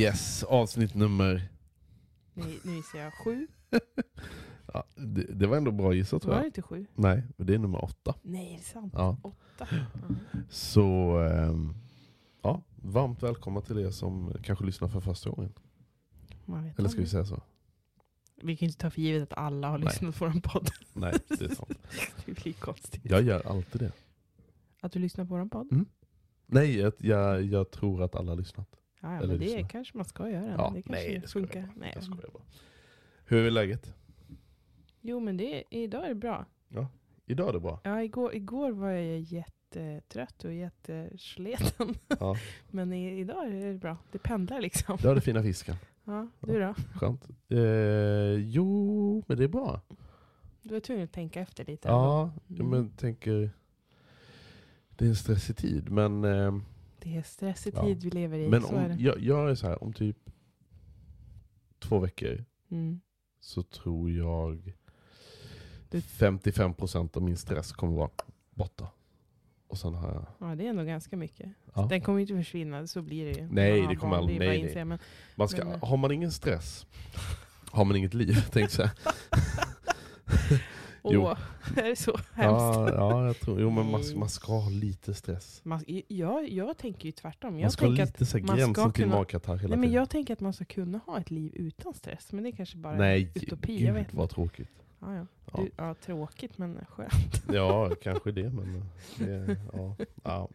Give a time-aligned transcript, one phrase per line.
[0.00, 1.48] Yes, avsnitt nummer...
[2.34, 3.46] Nu, nu gissar jag sju.
[4.72, 6.48] Ja, det, det var ändå bra gissat tror Var det jag.
[6.48, 6.86] inte sju?
[6.94, 8.14] Nej, det är nummer åtta.
[8.22, 8.92] Nej, det är sant.
[8.96, 9.16] Ja.
[9.22, 9.66] Åtta.
[10.50, 11.74] Så ehm,
[12.42, 15.52] ja, varmt välkomna till er som kanske lyssnar för första gången.
[16.44, 17.42] Man vet Eller ska vi säga så?
[18.42, 19.84] vi kan ju inte ta för givet att alla har Nej.
[19.88, 20.70] lyssnat på vår podd.
[20.92, 21.78] Nej, det är sant.
[22.26, 23.00] det blir konstigt.
[23.04, 23.92] Jag gör alltid det.
[24.80, 25.72] Att du lyssnar på vår podd?
[25.72, 25.86] Mm.
[26.46, 28.79] Nej, jag, jag, jag tror att alla har lyssnat.
[29.00, 29.68] Ja, ja, Eller men det lyssnar.
[29.68, 30.54] kanske man ska göra.
[30.58, 31.60] Ja, det kanske nej, det funkar.
[31.60, 31.74] jag bara.
[31.80, 31.92] Nej.
[31.94, 32.42] Jag skojar bara.
[33.24, 33.94] Hur är läget?
[35.00, 36.46] Jo, men det, idag är det bra.
[37.26, 37.80] Idag är det bra.
[37.84, 41.94] Ja, igår, igår var jag jättetrött och jättesleten.
[42.20, 42.36] Ja.
[42.70, 43.96] men i, idag är det bra.
[44.12, 44.96] Det pendlar liksom.
[45.02, 45.76] Du har det fina fisken.
[46.04, 46.74] Ja, du då?
[46.94, 47.28] Skönt.
[47.48, 47.58] Eh,
[48.34, 49.80] jo, men det är bra.
[50.62, 51.88] Du var tvungen att tänka efter lite.
[51.88, 52.70] Ja, Mm.
[52.70, 53.50] men tänker...
[54.96, 56.24] Det är en stressig tid, men...
[56.24, 56.62] ehm,
[57.02, 57.82] Det är stressig Ja.
[57.82, 58.48] tid vi lever i.
[58.48, 59.02] Men är om, det.
[59.02, 60.16] jag, jag är så här, om typ
[61.78, 63.00] två veckor Mm.
[63.40, 64.72] så tror jag
[65.90, 68.10] Du- 55% av min stress kommer vara
[68.50, 68.88] borta.
[69.66, 70.26] Och sen har jag...
[70.50, 71.48] Ja, det är ändå ganska mycket.
[71.74, 71.86] Ja.
[71.90, 73.48] Den kommer inte försvinna, så blir det ju.
[73.50, 74.84] Nej, det kommer aldrig- är nej, nej.
[74.84, 74.98] Men,
[75.36, 76.86] Man ska, Men- har man ingen stress
[77.72, 78.90] har man inget liv, tänkte jag.
[81.04, 81.22] Jo.
[81.22, 81.38] åh,
[81.76, 82.60] är det så hemskt?
[82.60, 85.60] Ja, ja, jag tror, jo, men man, man ska ha lite stress.
[85.64, 87.52] Man, jag, jag tänker ju tvärtom.
[87.52, 89.94] Man Jag ska ha lite så man gränsen till magkatarr hela nej, men tiden.
[90.00, 92.32] jag tänker att man ska kunna ha ett liv utan stress.
[92.32, 93.78] Men det är kanske bara Nej, är utopi.
[93.78, 94.70] gud jag vet vad tråkigt.
[95.00, 95.26] Ja, ja.
[95.52, 95.62] Ja.
[95.62, 97.42] Du, ja, tråkigt men skönt.
[97.52, 98.82] Ja, kanske det, men
[99.18, 100.48] det, ja, ja.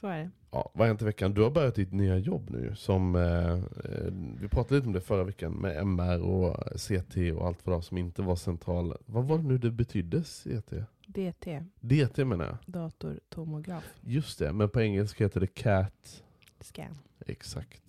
[0.00, 0.30] Så är det.
[0.50, 1.34] Ja, vad har hänt i veckan?
[1.34, 2.72] Du har börjat ditt nya jobb nu.
[2.76, 7.46] Som, eh, eh, vi pratade lite om det förra veckan med MR och CT och
[7.46, 8.96] allt vad det var som inte var central.
[9.06, 10.72] Vad var det nu det betydde CT?
[11.06, 12.56] DT, DT menar jag.
[12.66, 16.22] datortomograf, Just det, men på engelska heter det CAT.
[16.60, 16.98] scan.
[17.26, 17.82] Exakt.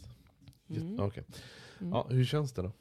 [0.69, 0.99] Mm.
[0.99, 1.23] Okej.
[1.81, 1.93] Mm.
[1.93, 2.71] Ja, hur känns det då?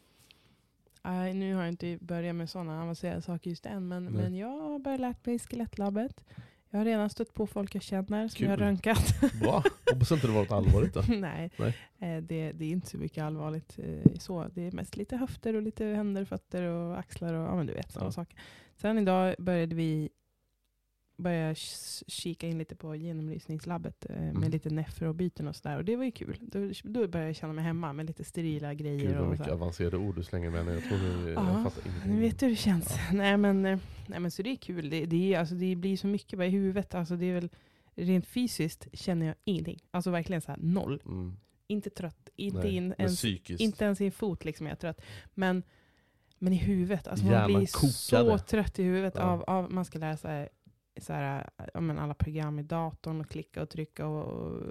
[1.02, 3.88] Nej, nu har jag inte börjat med sådana avancerade saker just än.
[3.88, 4.12] Men, Nej.
[4.12, 6.24] men jag har börjat lärt mig skelettlabbet.
[6.76, 8.44] Jag har redan stött på folk jag känner som Kul.
[8.44, 9.20] jag har röntgat.
[9.42, 9.62] Bra.
[9.92, 11.02] Hoppas inte det var något allvarligt då.
[11.08, 11.76] Nej, Nej.
[11.98, 13.78] Eh, det, det är inte så mycket allvarligt.
[13.78, 14.46] eh, så.
[14.54, 17.72] Det är mest lite höfter och lite händer, fötter och axlar och ja, men du
[17.72, 18.12] vet sådana Ja.
[18.12, 18.38] saker.
[18.76, 20.08] Sen idag började vi
[21.16, 21.60] börja k-
[22.06, 24.40] kika in lite på genomlysningslabbet eh, Mm.
[24.40, 25.76] med lite nefrobyten och sådär.
[25.76, 26.36] Och det var ju kul.
[26.40, 29.06] Då, då började jag känna mig hemma med lite sterila grejer.
[29.08, 30.72] Gud vad mycket så avancerade ord du slänger med nu.
[30.74, 32.14] Jag tror jag Ja, fattar ingenting.
[32.14, 32.94] Nu vet du hur det känns.
[33.12, 34.90] Nej, men, eh, nej men så det är kul.
[34.90, 36.94] Det, det, är, alltså, det blir så mycket bara i huvudet.
[36.94, 37.48] Alltså, det är väl,
[37.94, 39.78] rent fysiskt känner jag ingenting.
[39.90, 41.02] Alltså verkligen så här noll.
[41.06, 41.36] Mm.
[41.68, 42.28] Inte trött.
[42.36, 43.24] Inte, Nej, in, ens,
[43.60, 45.00] inte ens i en fot liksom är jag trött.
[45.34, 45.62] Men,
[46.38, 47.08] men i huvudet.
[47.08, 48.38] Alltså man Hjärnan blir så kokade.
[48.38, 49.22] trött i huvudet Ja.
[49.22, 50.48] av, av man ska lära sig
[50.98, 54.62] så här, ja, men alla program i datorn och klicka och trycka och, och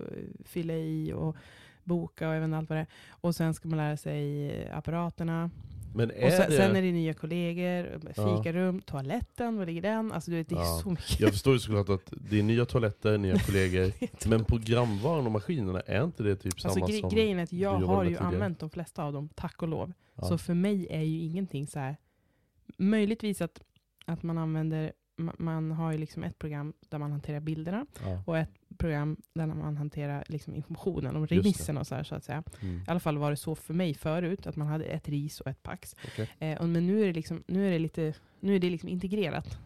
[0.45, 1.35] fylla i och
[1.83, 2.87] boka och även allt vad det är.
[3.09, 5.49] Och sen ska man lära sig apparaterna.
[5.95, 6.57] Men är Och sen, det...
[6.57, 8.37] sen är det nya kollegor, Ja.
[8.37, 10.11] fikarum, toaletten, var ligger den?
[10.11, 10.79] Alltså det är Ja.
[10.83, 11.19] så mycket.
[11.19, 13.91] Jag förstår ju såklart att det är nya toaletter, nya kollegor.
[14.29, 17.53] men programvaran och maskinerna, är inte det typ Alltså, samma gre- som grejen är att
[17.53, 19.93] jag har ju använt de flesta av dem, tack och lov.
[20.15, 20.23] Ja.
[20.23, 21.97] Så för mig är ju ingenting så här.
[22.77, 23.61] Möjligtvis att,
[24.05, 28.23] att man använder, man har ju liksom ett program där man hanterar bilderna Ja.
[28.25, 32.23] och ett program där man hanterar liksom informationen om remissen och så här så att
[32.23, 32.43] säga.
[32.61, 32.77] Mm.
[32.77, 35.47] I alla fall var det så för mig förut, att man hade ett RIS och
[35.47, 35.95] ett PAX.
[36.07, 36.29] Okej.
[36.39, 38.89] Eh, och, men nu är det, liksom, nu är det, lite, nu är det liksom
[38.89, 39.59] integrerat.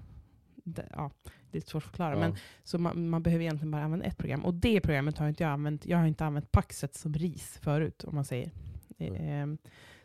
[0.56, 1.12] Det, ja,
[1.52, 2.14] det är svårt att förklara.
[2.14, 2.20] Ja.
[2.20, 4.46] Men, så man, man behöver egentligen bara använda ett program.
[4.46, 5.86] Och det programmet har inte jag använt.
[5.86, 8.52] Jag har inte använt Paxet som RIS förut, om man säger.
[8.98, 9.16] Mm.
[9.16, 9.58] Ehm,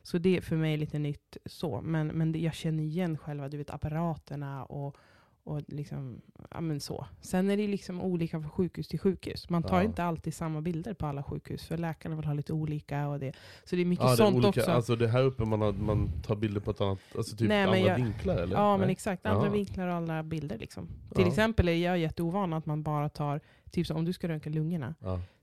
[0.02, 1.80] så det är för mig lite nytt så.
[1.80, 4.96] Men, men det, jag känner igen själva du vet, apparaterna och,
[5.44, 6.20] och liksom,
[6.50, 7.06] ja, men så.
[7.20, 9.50] Sen är det liksom olika från sjukhus till sjukhus.
[9.50, 9.82] Man tar Ja.
[9.84, 13.08] inte alltid samma bilder på alla sjukhus, för läkarna vill ha lite olika.
[13.08, 13.32] Och det.
[13.64, 14.70] Så det är mycket Ja, det är sånt olika, också.
[14.70, 17.66] Alltså det här uppe man, har, man tar bilder på ett annat, alltså typ Nej,
[17.66, 18.56] men andra jag- vinklar eller?
[18.56, 18.92] Ja, men Nej?
[18.92, 19.26] exakt.
[19.26, 19.52] Andra Ja.
[19.52, 20.58] vinklar och andra bilder.
[20.58, 20.88] Liksom.
[21.14, 24.50] Till exempel är jag jätteovan att man bara tar, typ som om du ska röntga
[24.50, 24.94] lungorna,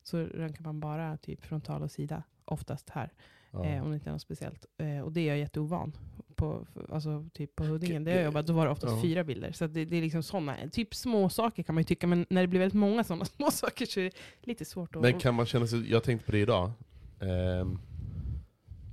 [0.04, 3.10] så röntgar man bara typ frontal och sida, oftast här.
[3.52, 3.66] Ja.
[3.66, 4.66] Eh, om det inte är något speciellt.
[4.78, 5.98] Eh, och det är jag jätteovan.
[6.36, 9.02] På, alltså, typ på Huddingen, där jag jobbat, då var det oftast ja.
[9.02, 9.52] fyra bilder.
[9.52, 12.42] Så det, det är liksom sådana, typ små saker kan man ju tycka, men när
[12.42, 14.12] det blir väldigt många sådana små saker så är det
[14.42, 15.02] lite svårt att...
[15.02, 16.72] Men kan man känna sig, jag tänkte på det idag,
[17.20, 17.80] ehm,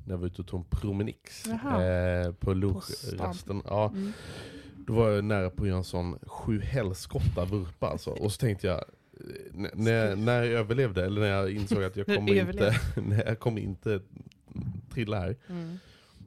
[0.06, 3.62] när jag var ute och tog en promenix eh, på lunchrasten.
[3.64, 4.12] Ja, Mm.
[4.86, 8.10] då var jag nära på att göra en sån sju helskotta vurpa alltså.
[8.10, 8.84] Och så tänkte jag, eh,
[9.54, 13.22] n- när, när jag överlevde, eller när jag insåg att jag När kommer inte, nej,
[13.26, 14.00] jag kommer inte
[14.88, 15.36] trilla här.
[15.48, 15.78] Mm.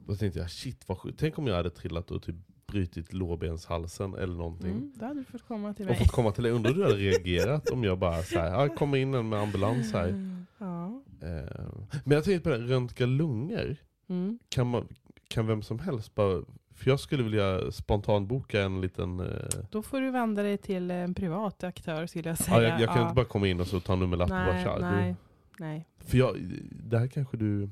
[0.06, 1.18] Då tänkte jag, shit vad sjukt.
[1.20, 2.36] Tänk om jag hade trillat och typ
[2.66, 4.70] brutit lårbenshalsen eller någonting.
[4.70, 5.98] Mm, då hade du fått komma till Och mig.
[5.98, 6.52] fått komma till dig.
[6.52, 9.38] Undrar hur du hade reagerat om jag bara så här, ja, kommer in en med
[9.38, 10.36] ambulans här.
[10.58, 11.02] Ja.
[11.20, 11.66] Eh,
[12.04, 13.76] Men jag tänkte på det, röntga lungor.
[14.08, 14.38] Mm.
[14.48, 14.88] Kan, man,
[15.28, 16.42] kan vem som helst bara...
[16.74, 19.20] För jag skulle vilja spontanboka en liten...
[19.20, 19.26] Eh,
[19.70, 22.56] Då får du vända dig till en privat aktör skulle jag säga.
[22.62, 23.02] ja, jag, jag kan Ja.
[23.02, 24.78] inte bara komma in och så ta nummerlapp och bara tja.
[24.80, 25.16] nej,
[25.58, 25.86] Du, nej.
[25.98, 26.36] för jag,
[26.70, 27.70] det här kanske du...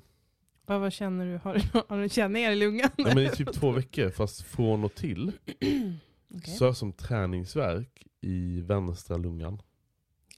[0.70, 1.36] Vad, vad känner du?
[1.38, 2.90] Har, du- har du känningar i lungan?
[2.96, 5.32] Ja, men i typ två veckor, fast från och till.
[6.34, 6.54] Okej.
[6.58, 9.62] Så jag som träningsverk i vänstra lungan.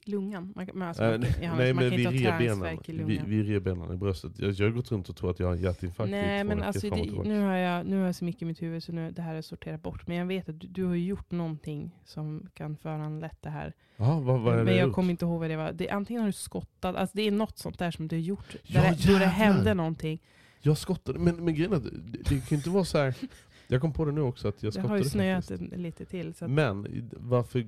[0.07, 0.53] Lungan?
[0.73, 2.77] Man, alltså, Eh, man, kan- ja, nej man men vid revbenen.
[3.07, 4.31] Vid, vid revbenen i bröstet.
[4.39, 6.89] Jag, jag har gått runt och tror att jag har en hjärtinfarkt Nej men alltså
[6.89, 9.21] det, nu, har jag, nu har jag så mycket i mitt huvud så nu, det
[9.21, 10.07] här är sorterat bort.
[10.07, 13.73] Men jag vet att du, du har gjort någonting som kan föranlett det här.
[13.97, 14.95] Ja, vad, vad det men jag gjort?
[14.95, 15.71] kommer inte ihåg vad det var.
[15.71, 18.55] Det, antingen har du skottat, alltså det är något sånt där som du har gjort.
[18.63, 20.21] Ja, där, det- då det hände någonting.
[20.61, 23.15] Jag skottade, men, men grejen är att det, det kan ju inte vara så här.
[23.67, 25.75] Jag kom på det nu också att jag Det skottade har ju snöat faktiskt.
[25.77, 26.33] lite till.
[26.39, 27.67] Att, Men varför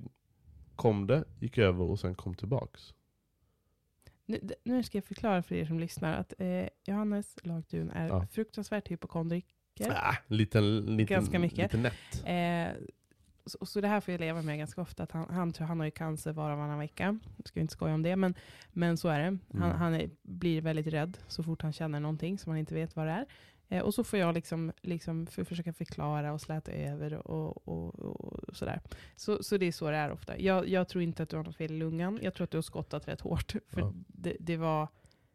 [0.76, 2.94] kom det, gick över och sen kom tillbaks?
[4.28, 8.28] nu, nu ska jag förklara för er som lyssnar att eh, Johannes Lagtun är Ja.
[8.32, 9.52] fruktansvärt hypokondriker.
[9.90, 11.74] Ah, liten, liten, Ganska mycket.
[11.74, 12.26] Lite nätt.
[12.26, 12.84] Eh,
[13.46, 15.04] så, så det här får jag leva med ganska ofta.
[15.04, 17.20] Att han, han, tror han har ju cancer var och varannan vecka.
[17.38, 18.36] Jag ska inte skoja om det, men,
[18.74, 19.26] men så är det.
[19.26, 19.78] Han, Mm.
[19.78, 23.08] han är, blir väldigt rädd så fort han känner någonting som han inte vet vad
[23.08, 23.26] det är.
[23.70, 27.96] Eh, och så får jag liksom, liksom för, försöka förklara och släta över och, och,
[28.00, 28.82] och sådär.
[29.16, 30.40] Så, så det är så det är ofta.
[30.40, 32.20] Jag, jag tror inte att du har något fel i lungan.
[32.22, 33.56] Jag tror att du har skottat rätt hårt.
[33.70, 33.94] För Ja.
[34.08, 34.88] det, det var...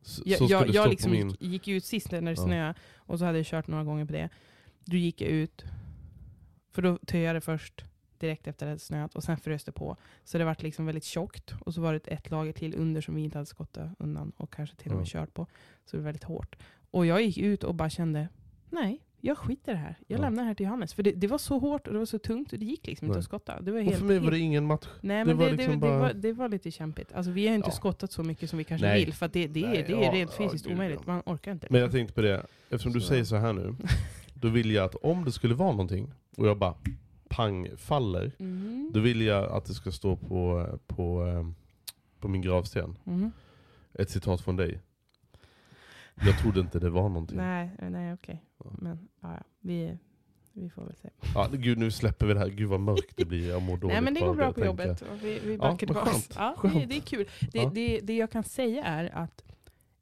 [0.03, 1.29] Så, Jag, så jag, jag liksom min...
[1.29, 2.37] gick, gick ut sist när det Ja.
[2.37, 4.29] snöade och så hade jag kört några gånger på det.
[4.85, 5.65] Då gick jag ut,
[6.73, 7.85] för då töade det först
[8.19, 9.97] direkt efter det hade snöat och sen frös det på.
[10.25, 13.15] Så det vart liksom väldigt tjockt och så var det ett lager till under som
[13.15, 15.11] vi inte hade skottat undan och kanske till och med Ja.
[15.11, 15.47] kört på.
[15.85, 16.56] Så det var väldigt hårt.
[16.91, 18.29] Och jag gick ut och bara kände,
[18.71, 19.99] nej, jag skiter det här.
[20.07, 20.23] Jag Ja.
[20.23, 20.95] lämnar det här till Johannes.
[20.95, 23.05] För det, det var så hårt och det var så tungt och det gick liksom
[23.06, 23.19] inte Nej.
[23.19, 23.61] att skotta.
[23.61, 24.87] Det var Och helt, för mig var det ingen match.
[25.01, 27.13] Nej, Det men var det, det, liksom det, bara- var, det var lite kämpigt.
[27.13, 27.73] Alltså, vi har inte Ja.
[27.73, 29.05] skottat så mycket som vi kanske Nej.
[29.05, 31.01] vill, för det, det, är, Nej, det är ja, rent ja, fysiskt gud, omöjligt.
[31.06, 31.13] ja.
[31.13, 31.67] Man orkar inte.
[31.70, 33.06] Men jag tänkte på det, eftersom du Så.
[33.06, 33.75] säger så här nu.
[34.35, 36.75] Då vill jag att om det skulle vara någonting och jag bara
[37.29, 38.32] pang faller.
[38.39, 38.91] Mhm.
[38.94, 41.47] Då vill jag att det ska stå på, på, eh,
[42.20, 42.97] på min gravsten.
[43.05, 43.32] Mhm.
[43.94, 44.81] Ett citat från dig.
[46.27, 47.36] Jag trodde inte det var någonting.
[47.36, 48.44] Nej, nej okej.
[48.65, 48.70] Ja.
[48.79, 49.98] Men ja, ja, vi,
[50.53, 51.08] vi får väl se.
[51.34, 52.48] Ja, gud nu släpper vi det här.
[52.48, 53.48] Gud vad mörkt det blir.
[53.48, 54.67] Jag mår dåligt Nej men det går bra på tänka.
[54.67, 55.03] jobbet.
[55.03, 56.10] Och vi, vi Ja, backar tillbaka.
[56.10, 56.32] skönt.
[56.36, 57.29] Ja, det, det är kul.
[57.53, 57.70] Det, Ja.
[57.74, 59.43] det, det jag kan säga är att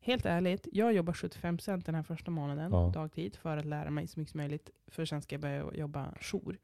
[0.00, 2.90] Helt ärligt, jag jobbar 75% den här första månaden, Ja.
[2.94, 4.70] dagtid, för att lära mig så mycket som möjligt.
[4.86, 6.58] För sen ska jag börja jobba jour.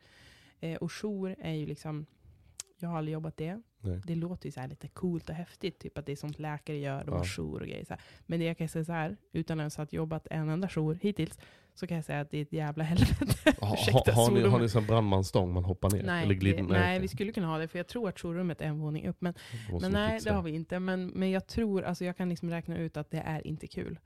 [0.61, 2.07] Eh, och jour är ju liksom,
[2.81, 3.61] jag har aldrig jobbat det.
[3.81, 4.01] Nej.
[4.07, 6.79] Det låter ju så här lite coolt och häftigt, typ att det är sånt läkare
[6.79, 7.17] gör, de Ja.
[7.19, 7.85] har jour och grejer.
[7.85, 8.03] Så här.
[8.27, 11.39] Men det jag kan säga så här, utan ens att jobbat en enda jour hittills,
[11.75, 13.27] så kan jag säga att det är ett jävla helvete.
[13.61, 14.61] Ha, Ursäkta, ha, har, ni, har svordomen.
[14.63, 16.03] ni sån brandmansstång man hoppar ner?
[16.03, 16.99] Nej, Eller glider, nej, okej.
[16.99, 19.17] vi skulle kunna ha det, för jag tror att jourrummet är en våning upp.
[19.21, 19.35] Men,
[19.81, 20.79] men nej, fixa det har vi inte.
[20.79, 23.99] Men, men jag tror, alltså jag kan liksom räkna ut att det är inte kul.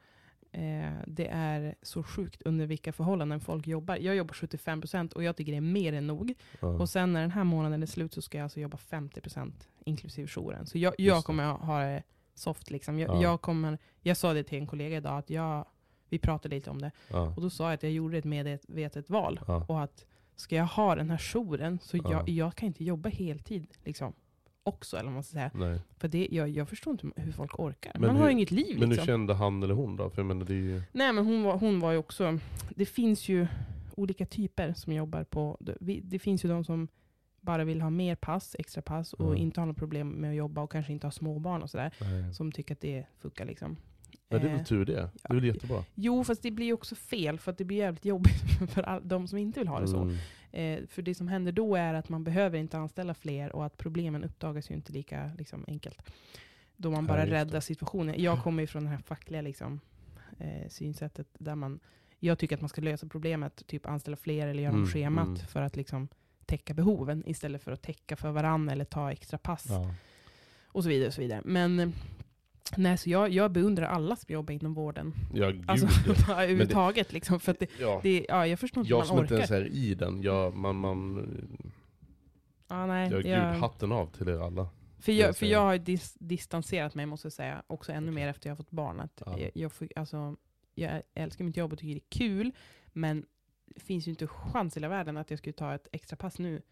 [0.52, 3.97] Eh, det är så sjukt under vilka förhållanden folk jobbar.
[3.97, 6.35] Jag jobbar 75% och jag tycker det är mer än nog.
[6.61, 6.69] Ja.
[6.69, 9.52] Och sen när den här månaden är slut så ska jag alltså jobba 50%
[9.85, 10.67] inklusive jouren.
[10.67, 12.02] Så jag, jag kommer ha- det
[12.35, 12.99] soft liksom.
[12.99, 13.23] Jag, Ja.
[13.23, 15.67] jag, kommer, jag sa det till en kollega idag, att jag,
[16.09, 16.90] vi pratade lite om det.
[17.11, 17.33] ja.
[17.37, 19.40] Och då sa jag att jag gjorde ett medvetet val.
[19.69, 22.02] Och att ska jag ha den här jouren så Ja.
[22.11, 24.12] jag, jag kan inte jobba heltid liksom.
[24.69, 25.51] Också, eller man ska säga.
[25.55, 25.81] Nej.
[25.99, 27.93] För det, jag, jag förstår inte hur folk orkar.
[27.95, 29.07] Men Man har hur- ju inget liv Men hur liksom.
[29.07, 30.11] kände han eller hon då?
[30.11, 30.83] För jag menar, det är ju...
[30.93, 32.39] Nej men hon var, hon var ju också,
[32.77, 33.47] det finns ju
[33.97, 36.89] olika typer som jobbar på, det, det finns ju de som
[37.41, 39.37] bara vill ha mer pass, extra pass och Mm.
[39.43, 41.93] inte har något problem med att jobba och kanske inte har småbarn och sådär.
[42.01, 42.35] Nej.
[42.35, 43.77] Som tycker att det funkar liksom.
[44.29, 44.93] Ja, det är Eh, väl tur det.
[44.93, 45.85] Det är väl jättebra.
[45.95, 49.27] Jo, fast det blir också fel för att det blir jävligt jobbigt för all, de
[49.29, 50.01] som inte vill ha det så.
[50.03, 50.17] Mm.
[50.52, 53.76] Eh, för det som händer då är att man behöver inte anställa fler och att
[53.76, 56.11] problemen uppdagas ju inte lika liksom, enkelt.
[56.76, 57.31] Då man Ja, bara det.
[57.31, 58.14] räddar situationen.
[58.23, 59.81] Jag kommer ju från det här fackliga liksom,
[60.38, 61.81] eh, synsättet där man,
[62.19, 65.26] jag tycker att man ska lösa problemet, typ anställa fler eller göra om Mm, schemat
[65.26, 65.38] mm.
[65.38, 66.09] för att liksom
[66.47, 69.95] täcka behoven istället för att täcka för varandra eller ta extra pass Ja.
[70.64, 71.07] och så vidare.
[71.09, 71.43] Och så vidare.
[71.45, 71.93] Men
[72.77, 75.13] nej, så jag, jag beundrar alla som jobbar inom vården.
[75.35, 75.65] ja, gud.
[75.71, 75.87] Alltså
[76.29, 76.33] ja.
[76.43, 77.13] överhuvudtaget.
[77.13, 78.01] Liksom, för att det, ja.
[78.03, 79.55] det, ja, jag förstår inte hur Jag man som inte orkar.
[79.55, 81.27] ens är i den, jag, man, man,
[82.69, 84.69] ja, nej, jag, gud, jag- hatten av till er alla.
[85.01, 88.29] För jag jag, för jag har dis distanserat mig, måste jag säga, också ännu mer
[88.29, 89.01] efter jag har fått barn.
[89.01, 89.39] Att Ja.
[89.39, 90.37] jag, jag, får, alltså,
[90.75, 92.53] jag älskar mitt jobb och tycker det är kul,
[92.93, 93.25] men
[93.75, 96.39] det finns ju inte chans i hela världen att jag skulle ta ett extra pass
[96.39, 96.63] nu.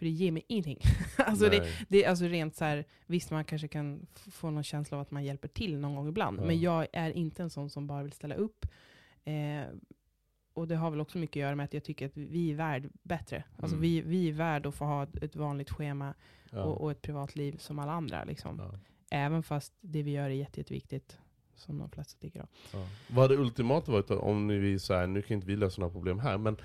[0.00, 0.78] För det ger mig ingenting.
[1.16, 1.86] alltså det, Nej.
[1.88, 5.10] det är alltså rent så här, visst man kanske kan få någon känsla av att
[5.10, 6.44] man hjälper till någon gång ibland, Ja.
[6.44, 8.66] men jag är inte en sån som bara vill ställa upp.
[9.24, 9.62] Eh,
[10.54, 12.54] och det har väl också mycket att göra med att jag tycker att vi är
[12.54, 13.44] värd bättre.
[13.56, 13.80] Alltså Mm.
[13.82, 16.14] vi, vi är värd att få ha ett, vanligt schema
[16.50, 16.62] Ja.
[16.64, 18.24] och, och ett privatliv som alla andra.
[18.24, 18.58] Liksom.
[18.58, 18.78] Ja.
[19.10, 21.18] Även fast det vi gör är jätte, jätteviktigt,
[21.54, 22.46] som de flesta tycker om.
[22.72, 22.86] Ja.
[23.10, 25.92] Vad hade ultimata varit då, om ni vill säga, nu kan inte vi lösa några
[25.92, 26.56] problem här, men,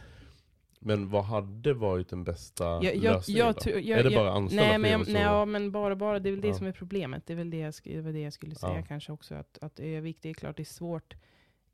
[0.86, 4.22] men vad hade varit den bästa Jag, jag, lösningen jag, tror- jag, är det jag,
[4.26, 6.54] bara anställa nej, men, jag, nej, ja, men bara, bara, det är väl det Ja.
[6.54, 7.26] som är problemet.
[7.28, 8.86] Det är väl det jag, det var det jag skulle säga Ja.
[8.88, 9.36] kanske också.
[9.36, 11.14] Att, att Övik, det är klart det är svårt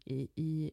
[0.06, 0.72] i, i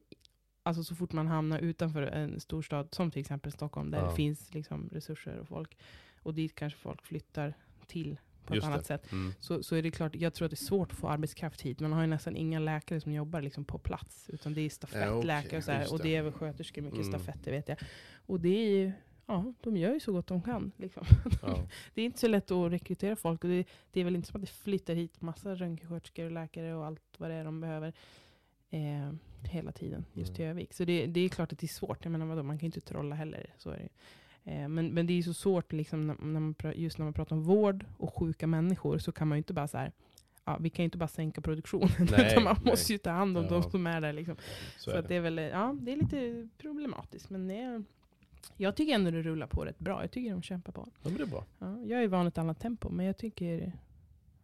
[0.63, 4.53] alltså så fort man hamnar utanför en storstad, som till exempel Stockholm, där det finns
[4.53, 5.77] liksom resurser och folk,
[6.23, 7.53] och dit kanske folk flyttar
[7.87, 8.73] till på Just ett det.
[8.73, 9.11] annat sätt.
[9.11, 9.33] Mm.
[9.39, 11.79] Så, så är det klart, jag tror att det är svårt att få arbetskraft hit.
[11.79, 14.29] Man har ju nästan inga läkare som jobbar liksom på plats.
[14.29, 16.03] Utan det är stafettläkare okej, och så här, Och det.
[16.03, 17.11] det är väl sköterskor, mycket Mm.
[17.19, 17.77] stafetter vet jag.
[18.25, 18.91] Och det är ju,
[19.25, 20.71] ja, de gör ju så gott de kan.
[20.77, 21.03] Liksom.
[21.41, 21.67] Ja.
[21.93, 23.43] det är inte så lätt att rekrytera folk.
[23.43, 26.75] Och det, det är väl inte som att det flyttar hit massa röntgensköterskor och läkare
[26.75, 27.93] och allt vad det är de behöver.
[28.71, 29.11] Eh,
[29.43, 30.51] hela tiden, just Mm.
[30.51, 30.73] Övik.
[30.73, 32.05] Så det, det är klart att det är svårt.
[32.05, 33.53] Jag menar vadå, man kan ju inte trolla heller.
[33.57, 33.89] Så är det.
[34.43, 37.43] Eh, men, men det är så svårt, liksom, när, man, just när man pratar om
[37.43, 39.91] vård och sjuka människor, så kan man ju inte bara så här,
[40.45, 42.71] ja, vi kan ju inte bara sänka produktionen, Nej, utan man nej.
[42.71, 43.49] måste ju ta hand om Ja.
[43.49, 44.13] de som är där.
[44.13, 44.35] Liksom.
[44.77, 45.15] Så Så, är att det det.
[45.15, 47.29] är väl, ja, det är lite problematiskt.
[47.29, 47.83] Men är,
[48.57, 50.01] jag tycker ändå det rullar på rätt bra.
[50.03, 50.87] Jag tycker de kämpar på.
[51.03, 51.45] Ja, men det är bra.
[51.59, 53.71] Ja, jag är van ett annat tempo, men jag tycker...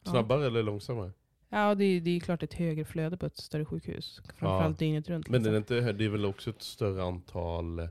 [0.03, 1.11] Ja, Snabbare eller långsammare?
[1.49, 4.21] ja det, är, det är klart ett högre flöde på ett större sjukhus.
[4.35, 5.29] Framförallt dygnet runt.
[5.29, 5.75] Men det liksom.
[5.75, 7.89] är, inte, det är väl också ett större antal,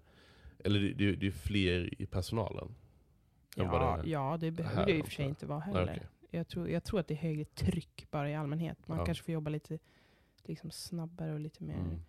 [0.64, 2.74] eller det, det, det är fler i personalen?
[3.56, 5.92] ja, det ja, det behöver här det i och för sig inte vara Nej, heller.
[5.96, 6.06] okej.
[6.30, 8.78] Jag, tror, jag tror att det är högre tryck bara i allmänhet.
[8.88, 9.04] Man Ja.
[9.04, 9.78] kanske får jobba lite
[10.44, 11.74] liksom, snabbare och lite mer...
[11.78, 12.00] Mm.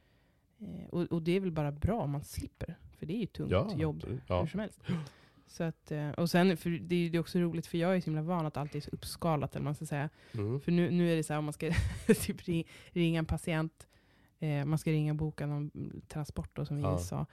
[0.60, 2.76] Eh, och, och det är väl bara bra om man slipper.
[2.98, 4.20] För det är ju tungt Ja, jobb absolut.
[4.30, 4.48] hur Ja.
[4.48, 4.82] som helst.
[5.48, 8.06] Så att, eh, och sen, för det är ju också roligt, för jag är så
[8.06, 10.10] himla van att allt är så uppskalat, eller man ska säga.
[10.34, 10.60] Mm.
[10.60, 11.72] För nu, nu är det så här, om man ska
[12.08, 13.88] typ ri- ringa en patient,
[14.40, 16.98] eh, man ska ringa och boka någon transport då, som vi Ja.
[16.98, 17.26] sa.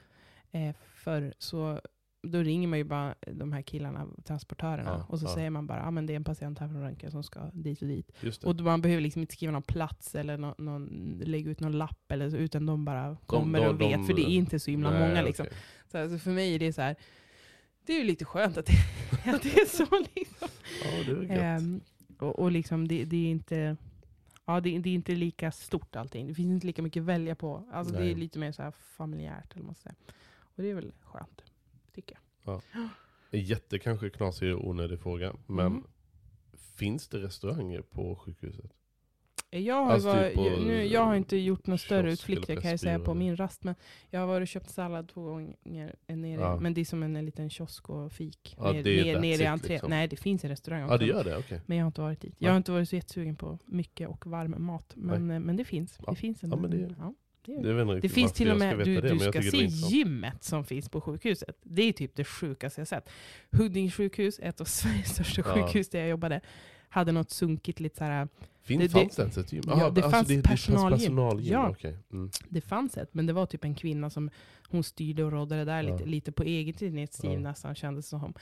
[0.53, 1.81] Eh, för så
[2.23, 5.35] då ringer man ju bara de här killarna, transportörerna, Ja, och så ja.
[5.35, 7.51] säger man bara, ja ah, men det är en patient här från röntgen som ska
[7.53, 8.11] dit och dit.
[8.45, 10.87] Och då man behöver liksom inte skriva någon plats eller någon, någon,
[11.25, 14.15] lägga ut någon lapp, eller så, utan de bara kommer de- och vet, de- för
[14.15, 15.23] det är inte så himla Nej, många.
[15.23, 15.47] Liksom.
[15.47, 15.59] okej.
[15.91, 16.97] Så alltså för mig är det så här,
[17.87, 18.73] det är ju lite skönt att det,
[19.35, 19.87] att det är så.
[20.15, 20.49] Liksom.
[20.85, 21.63] Ja, det är gött.
[21.63, 21.81] Ehm,
[22.19, 23.77] och, och liksom det, det är inte
[24.45, 26.27] Ja, det, det är inte lika stort allting.
[26.27, 27.69] Det finns inte lika mycket att välja på.
[27.73, 29.53] Alltså det är lite mer så här familjärt.
[29.55, 29.95] Eller man säga.
[30.57, 31.43] Och det är väl skönt,
[31.95, 32.63] tycker jag.
[33.31, 35.85] En jätte kanske knasig och onödig fråga, men Mm.
[36.77, 38.73] finns det restauranger på sjukhuset?
[39.55, 42.81] Jag har, Alltså varit, typ nu, jag har inte gjort några större utflykter kan jag
[42.81, 43.65] säga på min rast.
[43.65, 43.75] Men
[44.11, 45.57] jag har varit och köpt sallad två gånger
[46.07, 46.41] nere.
[46.41, 46.57] Ja.
[46.61, 48.55] Men det är som en, liten kiosk och fik.
[48.59, 49.69] Ja, ner, ner, that's ner i it, entré.
[49.75, 49.91] liksom.
[49.91, 50.95] Nej, det finns en restaurang också.
[50.95, 51.37] Ja, det gör det?
[51.37, 51.61] Okej.
[51.67, 52.35] Men jag har inte varit dit.
[52.39, 54.93] Jag har inte varit så jättesugen på mycket och varm mat.
[54.97, 55.99] Men, eh, men det finns.
[56.07, 56.11] Ja.
[56.11, 59.01] Det finns en, Ja, men det- ja, det, Det, det finns till och med, du,
[59.01, 61.57] det, du ska se gymmet som finns på sjukhuset.
[61.63, 63.09] Det är typ det sjukaste jag sett.
[63.51, 65.55] Huddinge sjukhus, ett av Sveriges största Ja.
[65.67, 66.41] sjukhus där jag jobbade,
[66.89, 68.29] hade något sunkigt, lite så här
[68.65, 69.63] Fin, Det- fanns det ens ett gym?
[69.67, 70.99] Ja, Aha, det fanns det, personalgym.
[70.99, 71.53] personalgym.
[71.53, 71.69] Ja.
[71.71, 71.99] okej.
[72.13, 72.31] Mm.
[72.49, 74.31] Det fanns ett, men det var typ en kvinna som
[74.69, 75.93] hon styrde och rådde det där Ja.
[75.93, 77.39] lite, lite på eget initiativ Ja.
[77.39, 78.35] nästan kändes det som.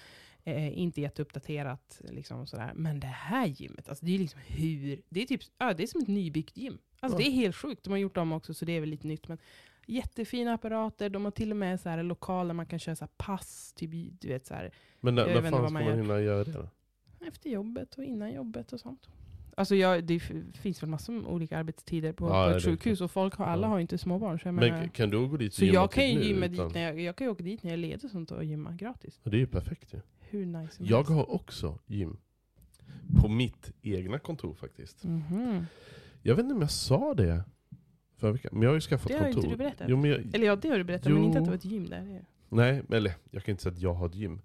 [0.44, 2.72] Eh, inte jätteuppdaterat liksom sådär.
[2.74, 5.86] Men det här gymmet, alltså det är liksom hur, det är typ, ja, det är
[5.86, 6.78] som ett nybyggt gym.
[7.00, 7.24] Alltså Ja.
[7.24, 9.28] det är helt sjukt, de har gjort om också så det är väl lite nytt.
[9.28, 9.38] Men
[9.86, 13.72] jättefina apparater, de har till och med så här lokaler man kan köra så pass,
[13.72, 14.70] typ, du vet så här,
[15.00, 15.96] Men när, Jag när fan ska man gör.
[15.96, 16.68] hinna göra det då?
[17.26, 19.08] efter jobbet och innan jobbet och sånt.
[19.56, 20.18] Alltså jag, det
[20.54, 23.66] finns väl massor med olika arbetstider på, Ja, på ett sjukhus och folk har, alla
[23.66, 23.68] Ja.
[23.70, 24.38] har ju inte småbarn.
[24.38, 26.18] Så jag Men menar, kan du gå dit och Så gymma jag kan typ ju
[26.18, 28.30] nu gymma utan- dit när jag, jag kan ju åka dit när jag och sånt
[28.30, 29.20] och gymma gratis.
[29.22, 30.00] Ja, Det är ju perfekt ju.
[30.30, 31.10] Hur nice som Jag helst.
[31.10, 32.16] har också gym.
[33.20, 35.04] På mitt egna kontor faktiskt.
[35.04, 35.66] Mhm.
[36.22, 37.44] Jag vet inte om jag sa det
[38.16, 39.44] förra veckan, men jag har ju skaffat Det har ju kontor.
[39.52, 39.86] inte du berättat.
[39.90, 41.26] Jo, men jag, Eller ja, det har du berättat, men Jo.
[41.26, 42.00] inte att det var ett gym där.
[42.04, 44.40] Det- nej, eller jag kan inte säga att jag har ett gym.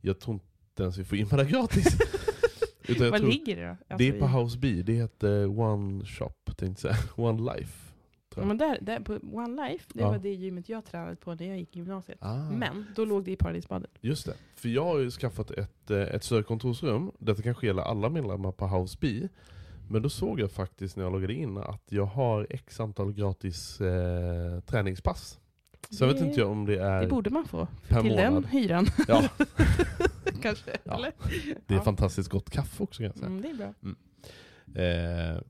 [0.00, 1.86] Jag tror inte ens vi får gymma där gratis.
[2.88, 3.68] Utan jag Vad tror, ligger det då?
[3.70, 7.12] Alltså det är på i- House B, det heter One Shop, tänkte jag säga.
[7.16, 7.89] One Life.
[8.36, 10.08] Ja, men där, där på One Life, det Ja.
[10.10, 12.18] var det gymmet jag tränade på när jag gick i gymnasiet.
[12.20, 12.50] Ah.
[12.50, 13.90] Men då låg det i Paradisbadet.
[14.00, 14.34] Just det.
[14.54, 17.10] För jag har ju skaffat ett, eh, ett kontorsrum.
[17.18, 19.28] Detta kanske gäller alla medlemmar på House B.
[19.90, 23.80] Men då såg jag faktiskt när jag loggade in att jag har x antal gratis
[23.80, 25.38] eh, träningspass.
[25.90, 27.00] Så jag vet Det- inte om det är...
[27.02, 27.68] Det borde man få.
[27.88, 28.50] per Till den månad.
[28.50, 28.86] hyran.
[29.08, 29.28] Ja,
[30.42, 30.70] Kanske.
[30.84, 30.94] Ja.
[30.94, 31.12] Eller?
[31.66, 31.82] det är Ja.
[31.82, 33.26] fantastiskt gott kaffe också kan jag säga.
[33.26, 33.74] Mm, det är bra.
[34.82, 35.42] Eh,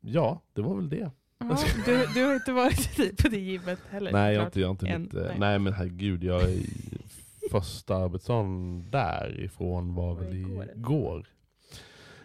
[0.00, 1.10] ja, det var väl det.
[1.50, 4.12] Ja, du, du har inte varit på det gymmet heller?
[4.12, 5.36] nej, jag har inte, jag har inte Än, mitt, eh, nej.
[5.38, 5.58] nej.
[5.58, 6.58] men herregud, jag är
[7.50, 10.68] första arbetsdagen därifrån var väl igår.
[10.76, 11.26] igår.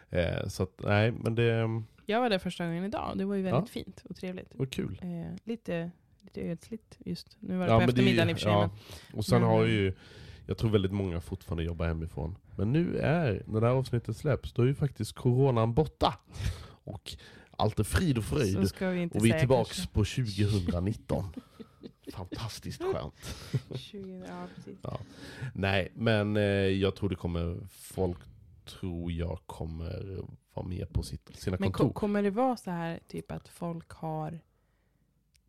[0.09, 1.67] Eh, så att, nej men det
[2.05, 3.81] Jag var där första gången idag och det var ju väldigt Ja.
[3.83, 4.55] fint och trevligt.
[4.55, 4.99] var kul.
[5.03, 7.37] Eh, lite, lite ödsligt just.
[7.39, 8.51] Nu var det Ja, på men det eftermiddagen i och för sig.
[8.51, 8.69] ja.
[9.11, 9.93] men- Och sen Men, har ju,
[10.45, 12.35] jag tror väldigt många fortfarande jobbar hemifrån.
[12.57, 16.13] Men nu är, när det här avsnittet släpps, då är ju faktiskt coronan borta.
[16.83, 17.15] Och
[17.57, 18.57] allt är frid och Så fröjd.
[18.59, 19.87] vi Och vi är kanske.
[19.87, 21.25] på 2019.
[22.13, 23.35] Fantastiskt skönt.
[23.75, 24.23] 20,
[24.81, 24.99] ja.
[25.53, 28.17] Nej, men eh, jag tror det kommer, folk
[28.65, 30.21] tror jag kommer
[30.53, 31.93] vara med på sitt, sina Men ko- kontor.
[31.93, 34.39] kommer det vara så här typ att folk har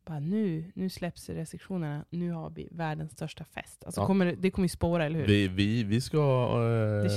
[0.05, 3.85] bara nu, nu släpps restriktionerna, nu har vi världens största fest.
[3.85, 4.07] Alltså Ja.
[4.07, 5.27] kommer det, det kommer ju spåra, eller hur?
[5.27, 6.65] Vi, vi, vi ska ha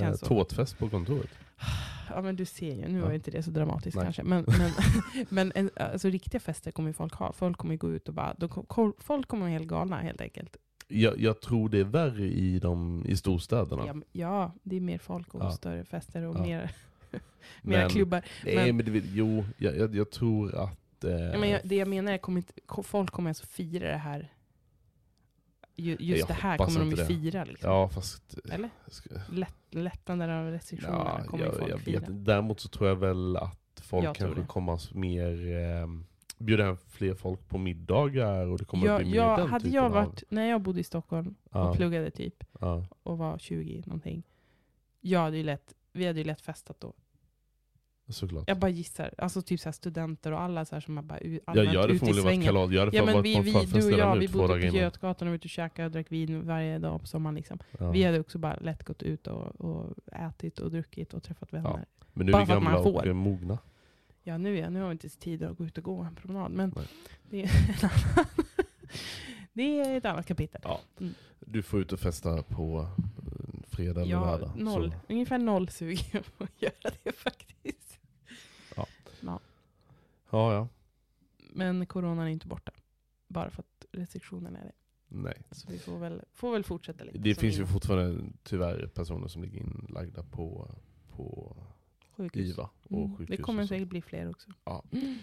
[0.07, 1.29] eh, tårtfest på kontoret.
[2.15, 3.05] Ja men du ser ju, nu Ja.
[3.05, 4.03] var inte det så dramatiskt Nej.
[4.05, 4.23] kanske.
[4.23, 4.71] Men, men,
[5.29, 7.33] men en, alltså, riktiga fester kommer ju folk ha.
[7.33, 8.49] Folk kommer gå ut och bara, de,
[8.99, 10.57] folk kommer vara helt galna helt enkelt.
[10.87, 13.83] Jag, jag tror det är värre i, de, i storstäderna.
[13.87, 15.51] Ja, ja, det är mer folk och Ja.
[15.51, 16.41] större fester och Ja.
[16.41, 16.71] mer,
[17.61, 18.21] mera Men- klubbar.
[18.45, 21.03] Nej, Men- det, jo, jag, jag, jag tror att...
[21.03, 22.17] Eh, Ja, men det jag menar är
[22.65, 24.31] ko- folk kommer alltså fira det här.
[25.75, 27.05] Ju, just Jag det här kommer de ju det.
[27.05, 27.43] fira.
[27.43, 27.71] Liksom.
[27.71, 28.37] ja, fast...
[28.51, 28.69] Eller?
[28.87, 31.99] Ska, Lätt, lättnader av restriktionerna ja, kommer jag, folk jag fira.
[31.99, 32.25] vet.
[32.25, 35.47] Däremot så tror jag väl att folk Jag kanske kommer att mer...
[35.57, 35.87] Eh,
[36.37, 39.47] bjuda hem fler folk på middagar och det kommer att Jag, bli mer jag, den
[39.49, 39.91] hade jag av...
[39.91, 41.69] varit, när jag bodde i Stockholm Ja.
[41.69, 44.23] och pluggade typ, Ja, och var 20 någonting.
[45.01, 46.93] Jag hade ju lätt, vi hade ju lätt festat då.
[48.11, 48.43] Såklart.
[48.47, 49.13] Jag bara gissar.
[49.17, 51.93] Alltså typ så här studenter och alla så här som har bara jag allmänt det
[51.93, 52.45] ute i svängen.
[52.45, 52.71] kalas.
[52.71, 54.77] Jag hade Ja men vi, vi, du och jag, vi bodde på.
[54.77, 57.35] Götgatan och var ute och käkade och drack vin varje dag på sommaren.
[57.35, 57.59] Liksom.
[57.79, 57.91] Ja.
[57.91, 61.85] Vi hade också bara lätt gått ut och, och ätit och druckit och träffat vänner.
[62.13, 63.57] Men nu är vi gamla och eh, mogna.
[64.23, 66.51] Ja, nu, är, nu har vi inte tid att gå ut och gå en promenad.
[66.51, 66.85] Men Nej.
[67.29, 67.49] det är,
[67.83, 68.25] en annan,
[69.53, 70.61] det är ett annat kapitel.
[70.63, 70.79] Ja.
[70.99, 71.13] Mm.
[71.39, 74.51] Du får ut och festa på eh, fredag eller Jag lördag.
[74.57, 77.90] noll, Så, ungefär noll sugen på att göra det faktiskt.
[79.21, 79.39] Ja.
[80.29, 80.53] Ja.
[80.53, 80.67] ja.
[81.53, 82.71] Men coronan är inte borta.
[83.27, 84.71] Bara för att restriktionerna är det.
[85.07, 85.41] Nej.
[85.51, 87.17] Så vi får väl, får väl fortsätta lite.
[87.17, 90.71] Det finns ju fortfarande tyvärr personer som ligger inlagda på,
[91.15, 91.55] på
[92.17, 92.49] Sjukhus.
[92.49, 93.17] IVA och Mm.
[93.17, 93.37] sjukhus.
[93.37, 94.49] Det kommer säkert bli fler också.
[94.63, 94.83] Ja.
[94.91, 95.17] Mm.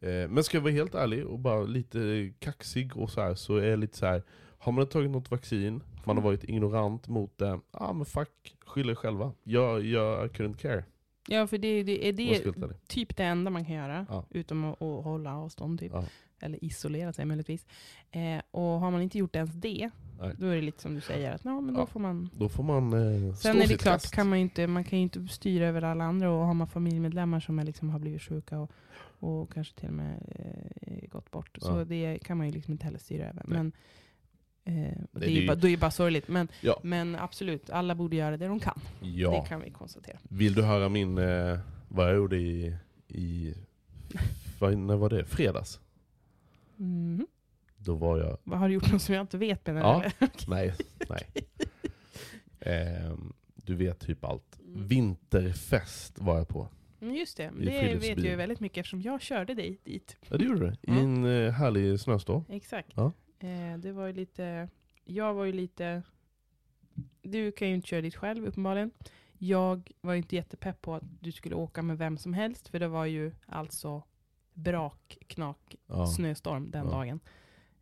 [0.00, 3.56] Eh, Men ska jag vara helt ärlig och bara lite kaxig och så här, så
[3.56, 4.22] är lite så här.
[4.58, 8.56] Har man tagit något vaccin, man har varit ignorant mot det, ja ah, men fuck,
[8.66, 9.32] skyll er själva.
[9.42, 10.84] Jag, jag couldn't care.
[11.28, 12.52] Ja, för det, det, är det
[12.86, 14.06] typ det enda man kan göra.
[14.08, 14.24] Ja.
[14.30, 15.92] Utom att, att hålla avstånd typ.
[15.94, 16.04] Ja.
[16.40, 17.66] Eller isolera sig möjligtvis.
[18.10, 20.34] Eh, och har man inte gjort ens det, Nej.
[20.38, 21.86] då är det lite som du säger, att ja, men då Ja.
[21.86, 22.30] får man...
[22.38, 25.28] Då får man eh, Sen är det klart, kan man, inte, man kan ju inte
[25.28, 28.70] styra över alla andra och har man familjemedlemmar som är liksom har blivit sjuka och,
[29.18, 30.14] och kanske till och med
[30.80, 33.42] eh, gått bort, så det kan man ju liksom inte heller styra över.
[33.46, 33.58] Nej.
[33.58, 33.72] Men
[34.64, 36.28] eh, det, det är ju bara, då är det bara sorgligt.
[36.28, 36.80] Men, Ja.
[36.82, 38.80] men absolut, alla borde göra det de kan.
[39.00, 39.30] Ja.
[39.42, 40.18] Det kan vi konstatera.
[40.22, 42.76] Vill du höra min, eh, vad jag gjorde i,
[43.08, 43.54] i
[44.58, 45.24] vad, när var det?
[45.24, 45.80] Fredags?
[46.76, 47.26] Mhm.
[47.76, 49.80] Då var jag, Vad har du gjort något som jag inte vet menar
[50.20, 50.26] Ja.
[50.48, 50.74] nej,
[51.08, 51.26] nej.
[52.60, 54.58] Ehm, du vet typ allt.
[54.66, 54.86] Mm.
[54.86, 56.68] Vinterfest var jag på.
[57.00, 60.16] Mm, Just det, I det vet jag ju väldigt mycket eftersom jag körde dig dit.
[60.28, 60.92] Ja, det gjorde du.
[60.92, 62.44] I en eh, härlig snöstorm.
[62.48, 62.88] Exakt.
[62.94, 63.12] Ja.
[63.42, 64.68] Eh, det var ju lite,
[65.04, 66.02] jag var ju lite,
[67.22, 68.90] du kan ju inte köra dit själv uppenbarligen.
[69.38, 72.78] Jag var ju inte jättepepp på att du skulle åka med vem som helst, för
[72.80, 74.02] det var ju alltså
[74.54, 76.06] brak, knak, Ja.
[76.06, 76.90] snöstorm den Ja.
[76.90, 77.20] dagen.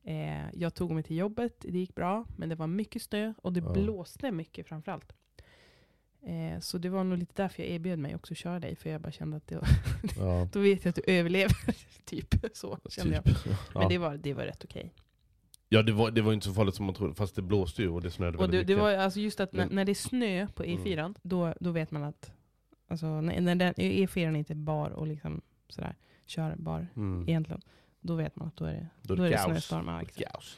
[0.03, 3.53] Eh, jag tog mig till jobbet, det gick bra, men det var mycket snö och
[3.53, 3.73] det Ja.
[3.73, 5.12] blåste mycket framförallt.
[6.23, 8.90] Eh, så det var nog lite därför jag erbjöd mig också att köra dig, för
[8.90, 9.68] jag bara kände att det var,
[10.16, 11.57] Ja, då vet jag att du överlever.
[12.05, 13.25] typ så kände jag.
[13.25, 13.46] typ.
[13.75, 13.88] Men Ja.
[13.88, 14.92] det var, det var rätt okej.
[15.72, 17.88] Ja, det var, det var inte så farligt som man trodde, fast det blåste ju
[17.88, 18.83] och det snöade Och väldigt det, det mycket.
[18.98, 21.90] var alltså just att när, Men- när det är snö på E4, då, då vet
[21.90, 22.33] man att
[22.88, 25.94] alltså, när, när den, E4 inte är bar och liksom sådär,
[26.26, 27.28] körbar Mm.
[27.28, 27.61] egentligen,
[28.00, 29.46] då vet man att då är det, Då då det är det kaos.
[29.50, 29.87] snöstorm.
[29.87, 30.33] Ja, Då är det exakt.
[30.33, 30.56] kaos.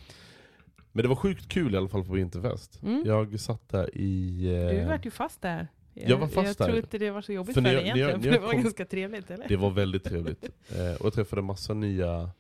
[0.93, 2.83] Men det var sjukt kul i alla fall på vinterfest.
[2.83, 3.03] Mm.
[3.07, 4.41] Jag satt där i...
[4.73, 5.69] Du Eh, vart ju fast där.
[5.95, 6.65] Jag var fast jag där.
[6.65, 8.47] tror inte det var så jobbigt För dig jag- jag- egentligen, när för jag det
[8.47, 9.49] var kom- ganska trevligt eller?
[9.49, 10.45] det var väldigt trevligt.
[10.45, 12.31] Eh, och jag träffade massa nya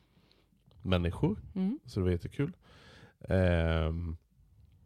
[0.82, 1.78] människor, Mm.
[1.86, 2.52] så det var jättekul.
[3.28, 4.16] Ehm,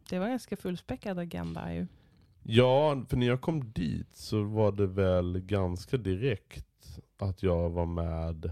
[0.09, 1.87] Det var en ganska fullspäckad agenda ju.
[2.43, 7.85] ja, för när jag kom dit så var det väl ganska direkt att jag var
[7.85, 8.51] med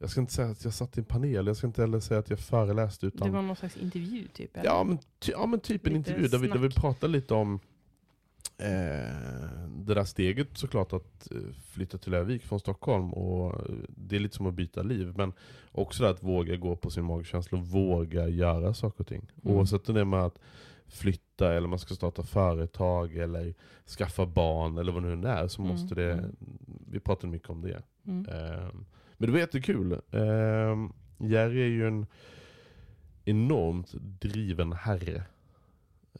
[0.00, 2.20] jag ska inte säga att jag satt i en panel, jag ska inte heller säga
[2.20, 4.56] att jag föreläste utan Det var någon slags intervju typ?
[4.56, 4.64] eller?
[4.66, 7.34] Ja men, ty, ja, men typ en Lite intervju där vi, där vi pratar lite
[7.34, 7.60] om
[8.58, 11.38] eh, det där steget såklart att eh,
[11.72, 13.12] flytta till Övik från Stockholm.
[13.12, 15.12] Och eh, Det är lite som att byta liv.
[15.16, 15.32] Men
[15.72, 19.30] också det att våga gå på sin magkänsla och våga göra saker och ting.
[19.44, 19.56] Mm.
[19.56, 20.38] Oavsett om det är med att
[20.86, 23.54] flytta eller man ska starta företag eller
[23.98, 26.36] skaffa barn eller vad det nu är så Mm, måste det, mm.
[26.90, 27.82] vi pratar mycket om det.
[28.06, 28.26] Mm.
[28.28, 28.84] Ehm,
[29.16, 29.92] Men det var jättekul.
[29.92, 32.06] Ehm, Jerry är ju en
[33.24, 35.22] enormt driven herre.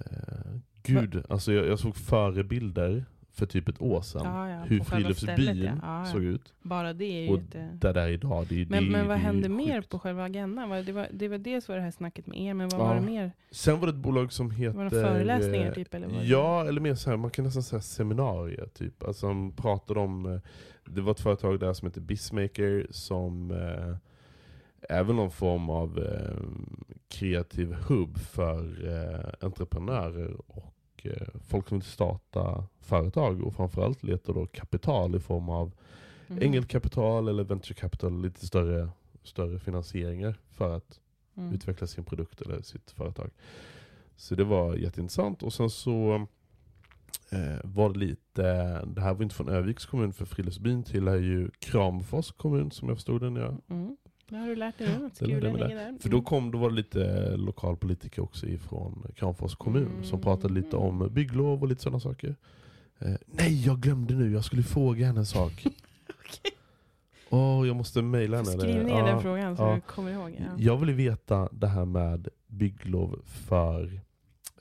[0.01, 4.23] Ehm, Gud, alltså jag, jag såg förebilder för typ ett år sedan.
[4.25, 6.05] Ja, ja, hur friluftsbyn ja.
[6.05, 6.55] Såg ut.
[6.63, 7.69] Bara det är ju Och inte...
[7.81, 8.47] Där det är idag.
[8.49, 10.85] Det, det, Men, men det vad är hände mer på själva agendan?
[10.85, 13.01] Det var, det var dels var det här snacket med er, men vad var det
[13.01, 13.33] mer?
[13.51, 14.77] Sen var det ett bolag som heter...
[14.77, 15.95] Var det föreläsningar typ?
[15.95, 18.69] Eller var det- Ja, eller mer så här, man kan nästan säga seminarier.
[18.75, 19.03] Typ.
[19.03, 20.41] Alltså, de pratade om, eh,
[20.85, 26.37] det var ett företag där som heter Bizmaker som eh, väl någon form av eh,
[27.09, 30.68] kreativ hubb för eh, entreprenörer och
[31.07, 35.73] eh, folk som vill starta företag och framförallt letar då kapital i form av
[36.27, 36.43] Mhm.
[36.43, 38.89] ängelkapital eller venture capital, lite större,
[39.23, 41.01] större finansieringar för att
[41.37, 41.55] Mm.
[41.55, 43.31] utveckla sin produkt eller sitt företag.
[44.17, 45.43] Så det var jätteintressant.
[45.43, 46.27] Och sen så
[47.31, 48.43] eh, var det lite,
[48.87, 52.97] det här var inte från Öviks kommun för Friluftsbyn tillhör ju Kramfors kommun som jag
[52.97, 53.97] förstod det när jag Mm.
[54.29, 55.97] Det har du lärt dig Skule mig ligger där.
[56.01, 56.25] för då Mm.
[56.25, 60.89] kom, då var det lite lokalpolitiker också ifrån Kramfors kommun som pratade lite Mm.
[60.89, 62.37] om bygglov och lite sådana saker.
[62.99, 64.33] Eh, nej, jag glömde nu.
[64.33, 65.53] Jag skulle fråga henne en sak.
[66.09, 66.53] Okej.
[67.31, 68.51] Åh, jag måste mejla henne.
[68.51, 69.07] Skriv ner Ja.
[69.07, 69.75] den frågan så ja.
[69.75, 70.37] du kommer ihåg.
[70.39, 70.45] Ja.
[70.59, 74.01] Jag vill veta det här med bygglov för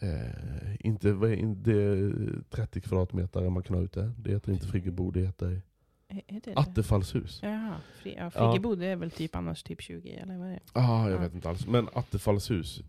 [0.01, 2.13] eh, inte, vad är, in- det är
[2.49, 4.11] 30 kvadratmeter man kan ha ute.
[4.17, 5.61] Det heter inte friggebod, det heter
[6.09, 6.53] Är, är det det?
[6.55, 7.39] attefallshus.
[7.43, 10.59] Jaha, fri, ja, friggebod är väl typ annars typ 20 eller vad är det?
[10.73, 11.17] Ah, jag Ja.
[11.17, 11.67] vet inte alls.
[11.67, 12.81] Men attefallshus.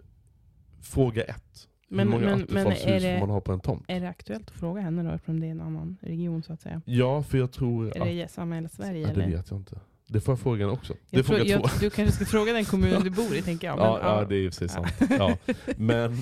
[0.83, 1.69] Fråga ett.
[1.89, 3.85] Men- Hur många men- men attefallshus är det- får man ha på en tomt?
[3.89, 6.61] Är det aktuellt att fråga henne då eftersom det är en annan region så att
[6.61, 6.83] säga?
[6.85, 8.07] Ja, för jag tror Är att...
[8.07, 9.37] det samma hela Sverige Ja, det eller?
[9.37, 9.81] vet jag inte.
[10.07, 10.93] Det får jag fråga henne också.
[11.11, 11.79] Det är Jag tror, fråga jag, två.
[11.81, 13.77] du kanske ska fråga den kommun du bor i tänker jag.
[13.77, 14.87] Men, Ja, ja, det är ju precis Ja.
[14.89, 15.11] sant.
[15.19, 15.37] Ja.
[15.77, 16.13] Men,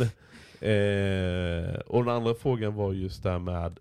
[0.60, 3.78] eh, och den andra frågan var just det här med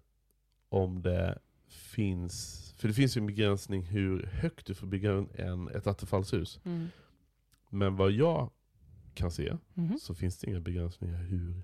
[0.69, 1.37] om det
[1.69, 6.59] finns, för det finns ju en begränsning hur högt du får bygga en, ett attefallshus.
[6.65, 6.87] Mm.
[7.69, 8.49] Men vad jag
[9.13, 9.97] kan se Mhm.
[10.01, 11.63] så finns det inga begränsningar hur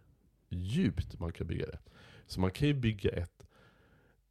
[0.49, 1.79] djupt man kan bygga det.
[2.25, 3.45] Så man kan ju bygga ett,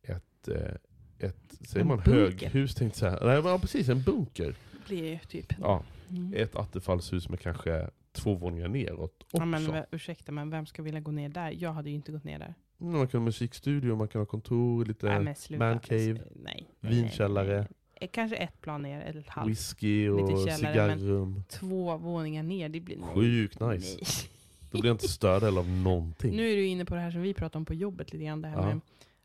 [0.02, 0.74] ett, eh,
[1.18, 2.48] ett säger En man bunker.
[2.50, 3.26] höghus tänkte jag säga.
[3.32, 4.54] Nej, men ja, precis, en bunker.
[4.86, 5.46] blir ju typ.
[5.60, 6.34] Ja, Mm.
[6.36, 9.36] ett attefallshus med kanske två våningar neråt också.
[9.36, 11.54] Ja, men, ursäkta, men vem ska vilja gå ner där?
[11.58, 12.54] Jag hade ju inte gått ner där.
[12.80, 17.56] Man kan ha musikstudio, man kan ha kontor, lite Nej, mancave, Nej, nej, vinkällare.
[17.58, 17.66] nej,
[18.00, 18.10] nej.
[18.12, 19.50] Kanske ett plan ner, eller ett halvt.
[19.50, 21.42] whisky och cigarrum.
[21.48, 23.02] Två våningar ner, det blir.
[23.02, 23.96] Sjukt nice.
[24.00, 24.30] Nej.
[24.70, 26.36] Då blir jag inte störd heller av någonting.
[26.36, 28.42] Nu är du inne på det här som vi pratade om på jobbet lite grann,
[28.42, 28.66] det här Ja.
[28.66, 28.80] med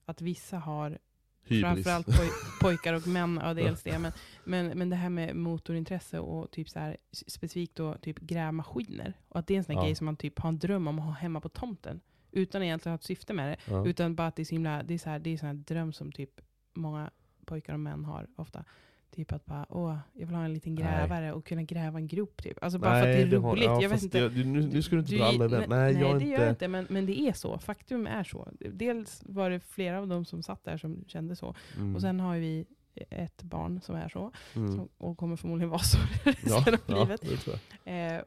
[0.06, 0.98] att vissa har,
[1.44, 1.62] Hybris.
[1.64, 2.30] framförallt poj
[2.62, 4.12] pojkar och män, ja dels det, men,
[4.44, 9.14] men, men det här med motorintresse och typ så här, specifikt då typ grävmaskiner.
[9.30, 9.84] Och att det är en sån Ja.
[9.84, 12.02] grej som man typ har en dröm om att ha hemma på tomten.
[12.36, 13.72] Utan egentligen ha ett syfte med det.
[13.74, 13.86] Ja.
[13.88, 15.54] Utan bara att det är så himla, det är så här, det är sån här
[15.56, 16.42] dröm som typ
[16.74, 17.10] många
[17.46, 18.64] pojkar och män har ofta.
[19.12, 20.84] Typ att bara, åh, jag vill ha en liten Nej.
[20.84, 22.64] grävare och kunna gräva en grop typ.
[22.64, 23.42] Alltså bara för att det är roligt.
[23.44, 24.30] har- ja, jag vet inte.
[24.30, 25.68] du- nu, nu ska du inte Du- dra alla event.
[25.68, 26.26] Nej, jag det inte...
[26.26, 27.60] gör jag inte, men, men det är så.
[27.60, 28.48] Faktum är så.
[28.60, 31.56] Dels var det flera av dem som satt där som kände så.
[31.78, 31.96] Mm.
[31.96, 32.66] Och sen har vi
[33.10, 34.76] ett barn som är så, Mm.
[34.76, 37.48] som, och kommer förmodligen vara så Ja, resten av ja, livet.
[37.84, 38.16] jag.
[38.16, 38.22] Eh,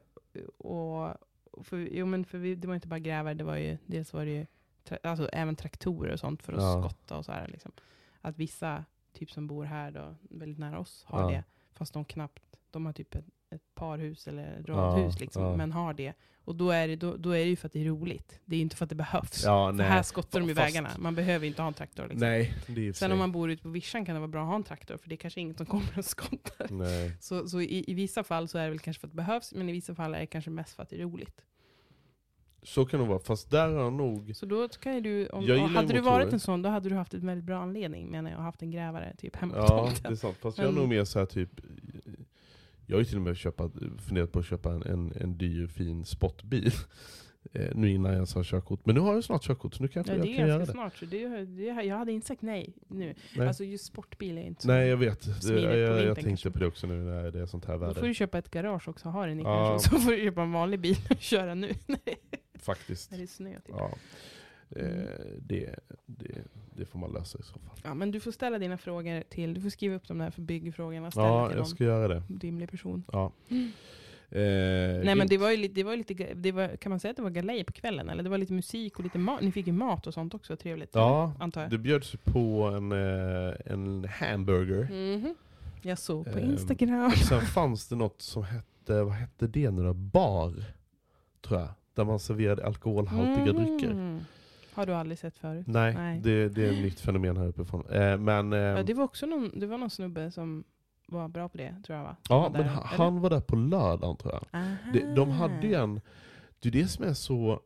[0.57, 1.13] och
[1.63, 4.25] för, jo, men för vi, det var inte bara grävare, det var ju, dels var
[4.25, 4.45] det ju
[4.83, 6.81] tra, alltså, även traktorer och sånt för att Ja.
[6.89, 7.47] skotta och så här.
[7.47, 7.71] Liksom.
[8.21, 11.29] Att vissa, typ som bor här då, väldigt nära oss, har Ja.
[11.37, 11.43] det.
[11.73, 15.55] Fast de knappt, de har typ ett, ett parhus eller radhus liksom, ja.
[15.55, 16.13] men har det.
[16.45, 18.39] Och då är det, då, då är det ju för att det är roligt.
[18.45, 19.43] Det är ju inte för att det behövs.
[19.45, 20.89] Ja, för här skottar de ju vägarna.
[20.99, 22.03] Man behöver inte ha en traktor.
[22.03, 22.19] Liksom.
[22.19, 24.55] Nej, Sen sig- om man bor ute på vischan kan det vara bra att ha
[24.55, 26.67] en traktor, för det är kanske inget som kommer och skottar.
[26.69, 27.17] Nej.
[27.19, 29.53] Så, så i, i vissa fall så är det väl kanske för att det behövs,
[29.53, 31.45] men i vissa fall är det kanske mest för att det är roligt.
[32.63, 34.35] Så kan det vara, fast där har jag nog...
[34.35, 36.01] Så då kan du, om, Jag hade du motorer.
[36.01, 38.61] varit en sån, då hade du haft en väldigt bra anledning menar jag, och haft
[38.61, 40.03] en grävare typ hemma på Ja, tomten.
[40.03, 40.37] det är sant.
[40.41, 41.49] Fast jag är Men- nog mer så här typ...
[42.89, 43.71] Jag har ju till och med köpa,
[44.07, 46.71] funderat på att köpa en, en, en dyr fin sportbil.
[47.53, 48.85] Eh, nu innan jag ens har körkort.
[48.85, 50.57] Men nu har jag snart körkort, så nu kanske Ja, jag det kan är göra
[50.57, 50.77] ganska det.
[50.77, 53.15] snart, så det, det, jag hade inte sagt nej nu.
[53.37, 53.47] Nej.
[53.47, 54.67] Alltså just sportbil är inte så.
[54.67, 57.45] Nej jag vet, det, jag, jag, vintern tänkte på det också nu när det är
[57.45, 58.07] sånt här då får väder.
[58.07, 59.79] du köpa ett garage också och ha den i Ja.
[59.79, 61.73] så får du köpa en vanlig bil och köra nu.
[62.59, 63.11] Faktiskt.
[63.11, 63.53] När det är snö.
[63.59, 63.75] Typ.
[63.77, 63.91] Ja.
[64.75, 65.07] Eh, Mm.
[65.41, 65.75] det,
[66.05, 66.35] det,
[66.79, 67.79] det får man lösa i så fall.
[67.83, 70.41] Ja, men du får ställa dina frågor till, du får skriva upp de där för
[70.41, 72.23] byggfrågorna, Ja, jag ska göra det.
[72.41, 73.03] rimlig person.
[73.11, 73.31] Ja.
[73.49, 73.71] Mm.
[74.31, 76.99] Eh, Nej men det var ju lite, det var ju lite det var, kan man
[76.99, 78.09] säga att det var galej på kvällen?
[78.09, 80.55] Eller det var lite musik och lite mat, ni fick ju mat och sånt också,
[80.55, 80.89] trevligt.
[80.93, 81.69] Ja, antar jag.
[81.71, 84.83] det bjöds på en, eh, en hamburger.
[85.17, 85.35] Mhm.
[85.81, 87.05] Jag såg på Ehm, Instagram.
[87.05, 89.93] Och sen fanns det något som hette, vad hette det nu då?
[89.93, 90.53] Bar,
[91.41, 91.69] tror jag.
[91.93, 94.19] Där man serverade alkoholhaltiga drycker.
[94.79, 95.67] Har du aldrig sett förut?
[95.67, 96.19] Nej, Nej.
[96.19, 97.85] Det, det är ett nytt fenomen här uppifrån.
[97.89, 100.63] Eh, men eh, Ja, det var också någon, det var någon snubbe som
[101.07, 102.15] var bra på det, tror jag va?
[102.27, 104.61] Som ja, var men där, han, han var där på lördagen tror jag.
[104.93, 106.01] Det, de hade ju en,
[106.59, 107.59] det är det som är så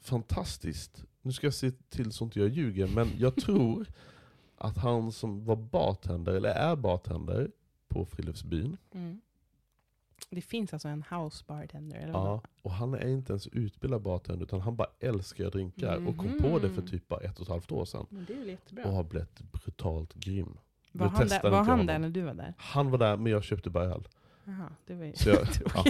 [0.00, 1.04] fantastiskt.
[1.22, 3.86] Nu ska jag se till så inte jag ljuger, men jag tror
[4.58, 7.50] att han som var bartender, eller är bartender
[7.88, 9.20] på Friluftsbyn, Mm.
[10.34, 11.96] Det finns alltså en house bartender?
[11.96, 12.40] Eller Ja, vad?
[12.62, 16.58] och han är inte ens utbildad bartender utan han bara älskar drinkar och kom på
[16.58, 16.90] det för Mhm.
[16.90, 18.06] typ bara ett och ett halvt år sedan.
[18.10, 18.84] Men det är jättebra.
[18.84, 20.56] Och har blivit brutalt grym.
[20.92, 22.54] var Nu han, där, var han där när du var där?
[22.56, 24.08] Han var där men jag köpte bara öl.
[24.48, 25.38] Aha, det var ju Så jag,
[25.74, 25.84] ja,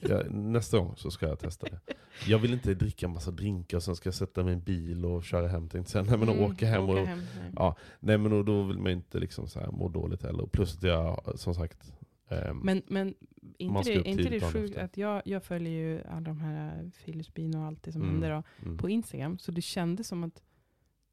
[0.00, 1.80] jag, nästa gång så ska jag testa det.
[2.26, 5.04] Jag vill inte dricka massa drinkar och sen ska jag sätta mig i en bil
[5.04, 6.06] och köra hem tänkte jag.
[6.06, 6.94] Nej men Mm, åka hem och...
[6.94, 7.18] nej.
[7.56, 10.46] Ja, nej men och då vill man inte liksom så här må dåligt heller.
[10.46, 11.92] Plus att jag som sagt...
[12.28, 13.14] ehm, Men, men
[13.58, 17.64] inte det, inte det sjukt att jag, jag följer ju alla de här Friluftsbyn och
[17.64, 18.12] allt det som Mm.
[18.14, 18.78] händer då, mm.
[18.78, 19.38] på Instagram.
[19.38, 20.42] Så det kändes som att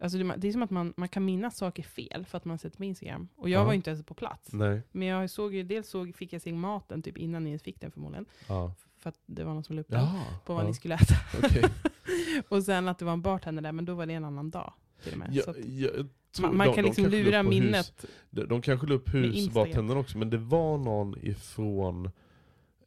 [0.03, 2.57] Alltså det, det är som att man, man kan minnas saker fel för att man
[2.57, 3.27] sett på Instagram.
[3.35, 3.63] Och jag Ja.
[3.65, 4.53] var ju inte ens på plats.
[4.53, 7.81] Nej, Men jag såg ju, dels såg, fick jag se maten typ innan ni fick
[7.81, 8.25] den förmodligen.
[8.47, 8.73] ja.
[8.97, 11.13] För att det var någon som la upp den Ja, på vad ni skulle äta.
[11.43, 11.63] Okej.
[12.49, 14.73] och sen att det var en bartender där, men då var det en annan dag.
[15.03, 15.29] Till och med.
[15.33, 15.91] Ja, så jag
[16.35, 18.05] tror man, man de- kan de liksom lura hus- minnet.
[18.29, 22.09] De, de kanske la upp husbartendern också, men det var någon ifrån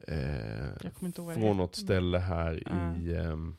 [0.08, 2.96] eh, från något ställe här Ja.
[2.96, 3.56] i, ehm,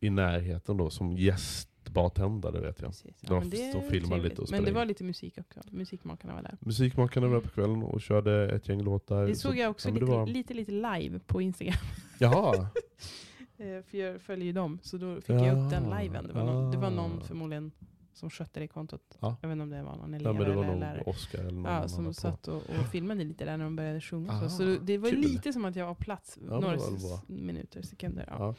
[0.00, 2.90] i närheten då, som gästbartendare vet jag.
[2.90, 3.20] Precis.
[3.20, 4.88] De men det är stod och filmade lite och Men det var in.
[4.88, 5.60] lite musik också.
[5.70, 6.56] Musikmakarna var där.
[6.60, 9.26] Musikmakarna var där på kvällen och körde ett gäng låtar.
[9.26, 11.74] Det så- såg jag också ja, lite, var- lite, lite live på Instagram.
[12.18, 12.66] Jaha, Eh,
[13.56, 16.26] För jag följer ju dem, så då fick jag upp den Ja, liven.
[16.26, 17.24] Det var, någon, det var någon ah.
[17.24, 17.72] förmodligen
[18.12, 19.18] som skötte det kontot.
[19.20, 19.36] Ja.
[19.40, 21.02] Jag vet inte om det var någon elev ja, men det var eller nog lärare.
[21.06, 24.32] Oscar eller någon Ja, som satt och, och filmade lite där när de började sjunga.
[24.32, 25.20] Ah, så det, var kul.
[25.20, 26.78] lite som att jag var plats men några
[27.26, 28.24] minuter, sekunder.
[28.30, 28.36] Ja.
[28.38, 28.54] Ja.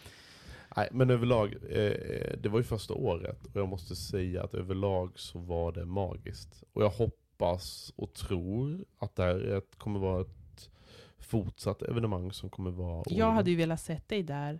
[0.78, 5.20] Nej, men överlag, eh, det var ju första året och jag måste säga att överlag
[5.20, 6.64] så var det magiskt.
[6.74, 10.70] Och jag hoppas och tror att det här kommer vara ett
[11.18, 14.60] fortsatt evenemang som kommer vara Jag hade ju velat sett dig där,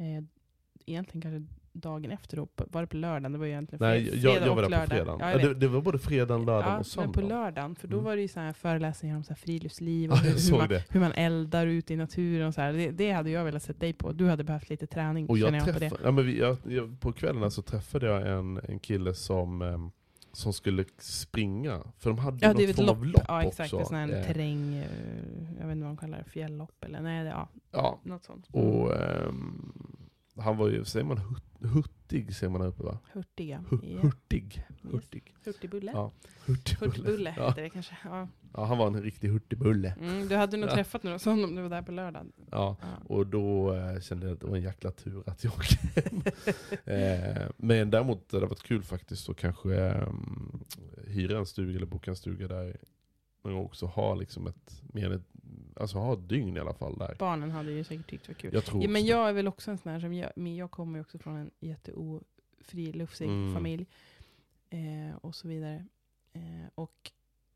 [0.00, 0.24] eh,
[0.86, 2.46] egentligen kanske dagen efter då.
[2.46, 3.32] På- Var det på lördagen?
[3.32, 5.18] Det var egentligen Nej, fred- jag, fredag jag var där på fredagen.
[5.20, 7.28] Ja, Ja, det, det var både fredagen, lördagen Ja, och men på söndagen.
[7.28, 8.04] lördagen, för då Mm.
[8.04, 10.84] var det ju så här föreläsningar om så friluftsliv och Ja, hur, hur, man, det.
[10.90, 12.72] hur man eldar ute i naturen och så här.
[12.72, 14.12] Det, det hade jag velat sett dig på.
[14.12, 15.96] Du hade behövt lite träning, Och jag jag på träffade, det.
[16.04, 19.90] ja, men vi, jag, jag, på kvällen så träffade jag en, en kille som, ehm,
[20.32, 21.80] som skulle springa.
[21.98, 22.96] För de hade Ja, det något ett form lopp.
[22.96, 23.72] av lopp ja, exakt.
[23.72, 23.78] också.
[23.78, 24.84] En sån här Eh, terräng, eh,
[25.60, 28.46] jag vet inte vad de kallar det, fjälllopp eller nej, det, ja, ja, något sånt.
[28.52, 29.72] och ehm,
[30.36, 32.98] han var ju, säger man hurt, hurtig, säger man där uppe va?
[33.12, 33.64] Hurtiga.
[33.70, 34.00] Hu- Ja.
[34.00, 34.64] Hurtig.
[34.82, 34.92] Yes.
[34.92, 35.34] Hurtig.
[35.44, 35.92] Hurtigbulle.
[35.94, 36.12] Ja,
[36.46, 36.90] hurtigbulle.
[36.92, 37.48] Hurtigbulle Ja.
[37.48, 37.96] heter det kanske.
[38.04, 38.28] Ja.
[38.54, 39.94] ja, han var en riktig hurtigbulle.
[40.00, 40.74] Mm, du hade nog Ja.
[40.74, 42.32] träffat någon sån om du var där på lördagen.
[42.50, 42.88] Ja, Ja.
[43.14, 46.22] och då eh, kände jag att det var en jäkla tur att jag åkte hem.
[46.84, 50.08] eh, men däremot det hade varit kul faktiskt att kanske eh,
[51.06, 52.76] hyra en stuga eller boka en stuga där.
[53.42, 55.22] Men också ha liksom ett, mer ett,
[55.76, 57.16] alltså ha ett dygn i alla fall där.
[57.18, 58.54] Barnen hade ju säkert tyckt det var kul.
[58.54, 60.70] Jag tror Ja, men jag är väl också en sån här som, jag, men jag
[60.70, 63.54] kommer ju också från en jätteofri, lufsig Mm.
[63.54, 63.86] familj.
[64.70, 65.86] Eh, och så vidare.
[66.32, 66.40] Eh,
[66.74, 67.10] och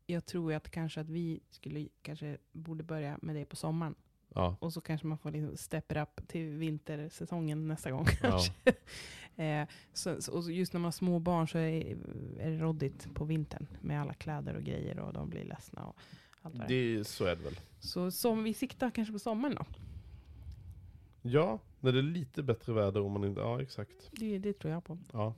[0.05, 3.95] jag tror att kanske att vi skulle kanske borde börja med det på sommaren.
[4.35, 4.55] Ja.
[4.59, 8.43] Och så kanske man får liksom step it up till vintersäsongen nästa gång Ja.
[9.43, 11.97] eh, så, så, och just när man har små barn så är,
[12.39, 15.85] är det råddigt på vintern med alla kläder och grejer och de blir ledsna.
[15.85, 15.95] Och
[16.41, 16.75] allt vad det.
[16.75, 16.97] är.
[16.97, 17.59] Det, så är det väl.
[17.79, 19.65] Så som vi siktar kanske på sommaren då.
[21.21, 23.41] Ja, när det är lite bättre väder om man inte...
[23.41, 24.09] Ja, exakt.
[24.11, 24.97] Det, det tror jag på.
[25.13, 25.33] Ja.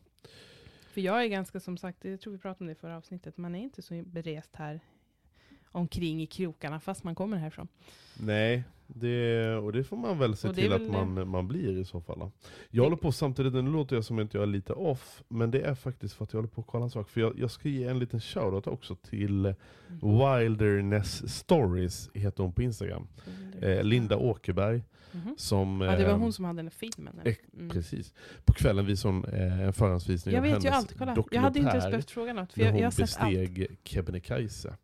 [0.90, 3.38] För jag är ganska som sagt, jag tror vi pratade om det i förra avsnittet,
[3.38, 4.80] man är inte så berest här
[5.72, 7.68] omkring i krokarna fast man kommer härifrån.
[8.20, 12.02] Nej, det, och det får man väl se till att man, man blir i så
[12.02, 12.32] fall.
[12.70, 15.62] Jag håller på samtidigt, nu låter jag som att jag är lite off, men det
[15.62, 17.10] är faktiskt för att jag håller på att kolla en sak.
[17.10, 19.54] För jag, jag ska ge en liten shoutout också till
[19.90, 20.18] Mm.
[20.40, 23.08] Wilderness Stories, heter hon på Instagram.
[23.62, 24.84] Eh, Linda Åkerberg.
[25.12, 25.36] Mhm.
[25.38, 27.20] Som, Ja, det var eh, hon som hade den filmen.
[27.58, 27.70] Mm.
[27.70, 28.14] Precis.
[28.46, 31.16] På kvällen visade hon eh, en förhandsvisning Jag av vet hennes ju allt, kolla.
[31.32, 34.78] Jag hade inte ens dokumentär behövt fråga något, för jag, jag har sett besteg Kebnekaise.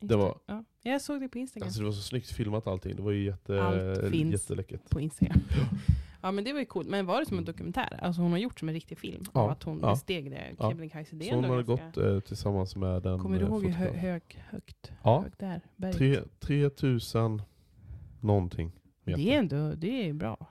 [0.00, 0.64] Det var- Ja.
[0.82, 1.66] Jag såg det på Instagram.
[1.66, 4.32] Alltså det var så snyggt filmat allting, det var ju jätte, Allt finns.
[4.32, 4.90] jätteläckert.
[4.90, 5.40] på Instagram.
[6.22, 6.88] Ja men det var ju coolt.
[6.88, 7.98] Men var det som en dokumentär?
[8.02, 9.24] Alltså hon har gjort som en riktig film?
[9.34, 9.90] Ja, Av att hon ja.
[9.90, 10.42] besteg det?
[10.58, 10.70] Ja.
[10.70, 11.16] Kebnekaise.
[11.16, 11.84] Det är Så hon har ganska...
[11.86, 14.92] gått eh, tillsammans med en Kommer du eh, ihåg hur hö hög, högt?
[15.04, 15.20] Ja.
[15.22, 15.38] Högt?
[15.76, 15.98] Berget.
[15.98, 17.42] Tre- 3000
[18.20, 18.72] någonting.
[19.04, 19.22] meter.
[19.22, 20.46] Det är ändå det är bra.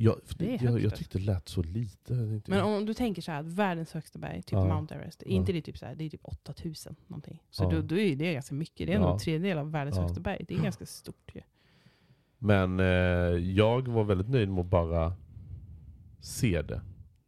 [0.00, 0.90] Jag, jag alltså.
[0.96, 2.14] tyckte det lät så lite.
[2.14, 4.64] Jag Men om du tänker så här, att världens högsta berg, typ Ja.
[4.74, 7.42] Mount Everest, är inte det typ så här, det är typ 8000 någonting?
[7.50, 7.68] Så Ja.
[7.70, 8.86] då, då är det ganska mycket.
[8.86, 9.12] Det är Ja.
[9.12, 10.02] en tredjedel av världens Ja.
[10.02, 10.44] högsta berg.
[10.48, 11.40] Det är ganska stort ju.
[12.38, 12.86] Men eh,
[13.56, 15.12] jag var väldigt nöjd med att bara
[16.20, 16.80] se det.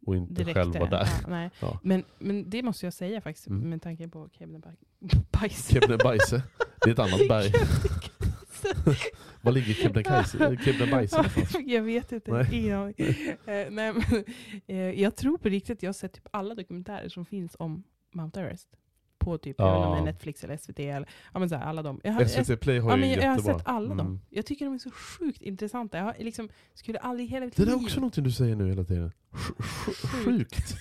[0.05, 1.07] Och inte Direkt själv vara där.
[1.23, 1.49] Ja, nej.
[1.61, 1.79] Ja.
[1.83, 3.69] Men, men det måste jag säga faktiskt, Mm.
[3.69, 5.73] med tanke på Kebnekaise.
[5.73, 6.43] Kebnekaise.
[6.83, 7.51] Det är ett annat berg.
[9.41, 10.37] Var ligger Kebnekaise?
[10.37, 11.55] Någonstans?
[11.65, 12.31] jag vet inte.
[12.31, 12.71] Nej.
[13.45, 14.03] Eh, nej, men,
[14.67, 18.39] eh, jag tror på riktigt, jag har sett typ alla dokumentärer som finns om Mount
[18.39, 18.67] Everest.
[19.19, 20.05] På typ, jag vet inte om det är Ja.
[20.05, 22.01] Netflix eller SVT eller ja, men så här, alla de.
[22.03, 23.57] Jag har, jag, SVT Play har ja, ju men jag har jättebra.
[23.59, 23.97] sett alla Mm.
[23.97, 24.21] dem.
[24.29, 25.97] Jag tycker de är så sjukt intressanta.
[25.97, 28.83] Jag har, liksom, skulle aldrig hela mitt Det är också någonting du säger nu hela
[28.83, 29.11] tiden.
[29.31, 30.75] Sj- Sjukt.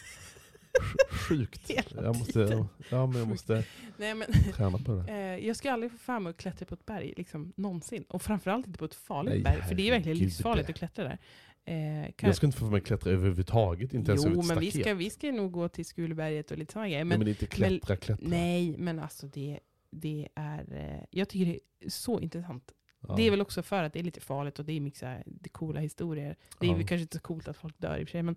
[0.80, 1.70] Sj- Sjukt.
[1.94, 3.64] Jag måste, ja, men jag måste
[3.96, 5.12] Nej, men, träna på det.
[5.12, 8.04] eh, jag ska aldrig få för mig att klättra på ett berg, liksom, någonsin.
[8.08, 11.04] Och framförallt inte på ett farligt Nej, berg, för det är verkligen livsfarligt att klättra
[11.04, 11.18] där.
[11.64, 14.46] Eh, Jag ska inte få för mig att klättra överhuvudtaget, inte ens över jo, ett
[14.48, 14.84] men vi staket.
[14.86, 17.04] ska, vi ska nog gå till Skulberget och lite sådana grejer.
[17.04, 18.28] men, Men, men inte klättra, klättra.
[18.28, 19.58] nej, men alltså det,
[19.90, 20.72] det är...
[20.72, 22.72] eh, Jag tycker det är så intressant.
[23.08, 23.14] Ja.
[23.16, 25.06] Det är väl också för att det är lite farligt och det är mycket så
[25.06, 26.36] här, det är coola historier.
[26.58, 26.76] Det är Ja.
[26.76, 28.36] kanske inte så coolt att folk dör i och för sig, men,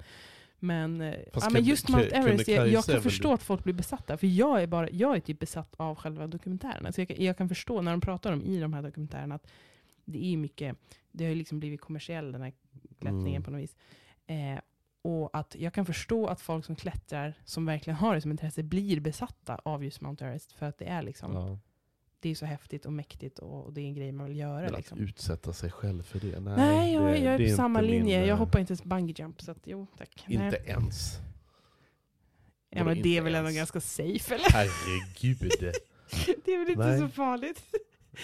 [0.64, 3.74] men, eh, Fast ja, men just Mount Everest, jag, jag kan förstå att folk blir
[3.74, 4.18] besatta.
[4.18, 6.92] För jag är, bara, jag är typ besatt av själva dokumentärerna.
[6.92, 9.48] Så jag, kan- jag kan förstå när de pratar om i de här dokumentärerna att
[10.06, 10.78] det är mycket,
[11.12, 12.54] det har ju liksom blivit kommersiell den här
[13.00, 13.44] klättringen Mm.
[13.44, 13.76] på något vis.
[14.28, 14.60] Eh,
[15.02, 18.64] och att jag kan förstå att folk som klättrar, som verkligen har det som intresse,
[18.64, 20.52] blir besatta av just Mount Everest.
[20.52, 21.58] För att det är liksom, Ja.
[22.24, 24.62] Det är så häftigt och mäktigt och, och det är en grej man vill göra.
[24.62, 25.00] Men att Liksom.
[25.00, 26.40] utsätta sig själv för det?
[26.40, 28.18] Nej, Nej, jag, det, jag är det på samma inte linje.
[28.20, 30.26] min, jag eh, hoppar inte ens bungee jump, så att, jo tack.
[30.28, 30.64] Inte Nej.
[30.66, 31.18] ens.
[32.70, 34.52] Ja, men det är väl ändå ganska safe eller?
[34.52, 35.40] Herregud.
[36.46, 37.00] det är väl inte Nej.
[37.00, 37.64] så farligt?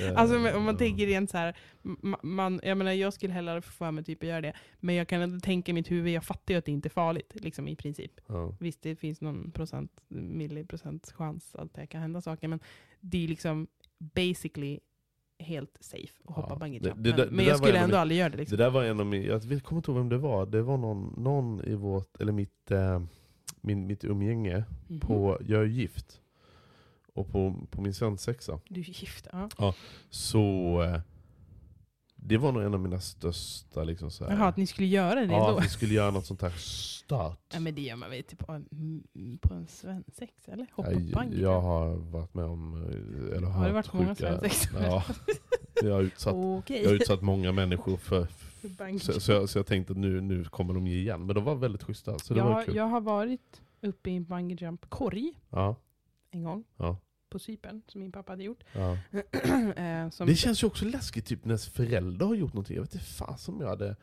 [0.02, 3.34] Eh, Alltså men om man tänker rent så här, ma- man, jag menar jag skulle
[3.34, 5.92] hellre få för mig typ att göra det, men jag kan ändå tänka i mitt
[5.92, 8.12] huvud, jag fattar ju att det inte är farligt, liksom i princip.
[8.28, 8.56] Ja.
[8.60, 12.60] Visst, det finns någon procent, milliprocent chans att det kan hända saker, men
[13.00, 13.68] det är liksom
[14.00, 14.80] basically
[15.40, 17.04] helt safe att hoppa Ja, bungee det- jump.
[17.18, 18.38] det Men, jag skulle ändå min- aldrig göra det.
[18.38, 18.58] Liksom.
[18.58, 20.78] Det där var en av mina, jag kommer inte ihåg vem det var, det var
[20.78, 23.02] någon, någon i vårt, eller mitt, eh,
[23.62, 25.00] min, mitt umgänge, Mhm.
[25.00, 26.22] på, jag är gift.
[27.14, 29.74] Och på, på min svensexa, Du är gift, ja.
[30.10, 31.00] så eh,
[32.22, 35.16] det var nog en av mina största liksom så här, Jaha, att ni skulle göra
[35.26, 35.58] det ja, då?
[35.58, 37.40] att vi skulle göra något sånt här start.
[37.54, 38.68] Ja, men det gör man väl typ på en,
[39.42, 40.68] på en svensexa, eller?
[40.72, 44.14] Hoppa jag, bungee jag har varit med om, eh, eller Har det hört varit många
[44.16, 44.82] sjuka- svensexor?
[44.82, 45.04] Ja,
[45.84, 46.82] jag har utsatt, Okej.
[46.82, 50.22] jag har utsatt många människor för, För så, så, jag, så jag tänkte att nu,
[50.22, 51.26] nu kommer de ge igen.
[51.26, 52.76] Men de var väldigt schyssta, så det var jag, kul.
[52.76, 55.76] jag har varit uppe i en bungee jump korg Ja,
[56.32, 56.64] en gång.
[56.78, 56.98] Ja.
[57.30, 58.64] På Cypern, som min pappa hade gjort.
[58.74, 58.98] ja.
[59.76, 62.76] Eh, som, Det känns ju också läskigt typ när föräldrar har gjort någonting.
[62.76, 63.96] Jag vet inte fasen om jag hade...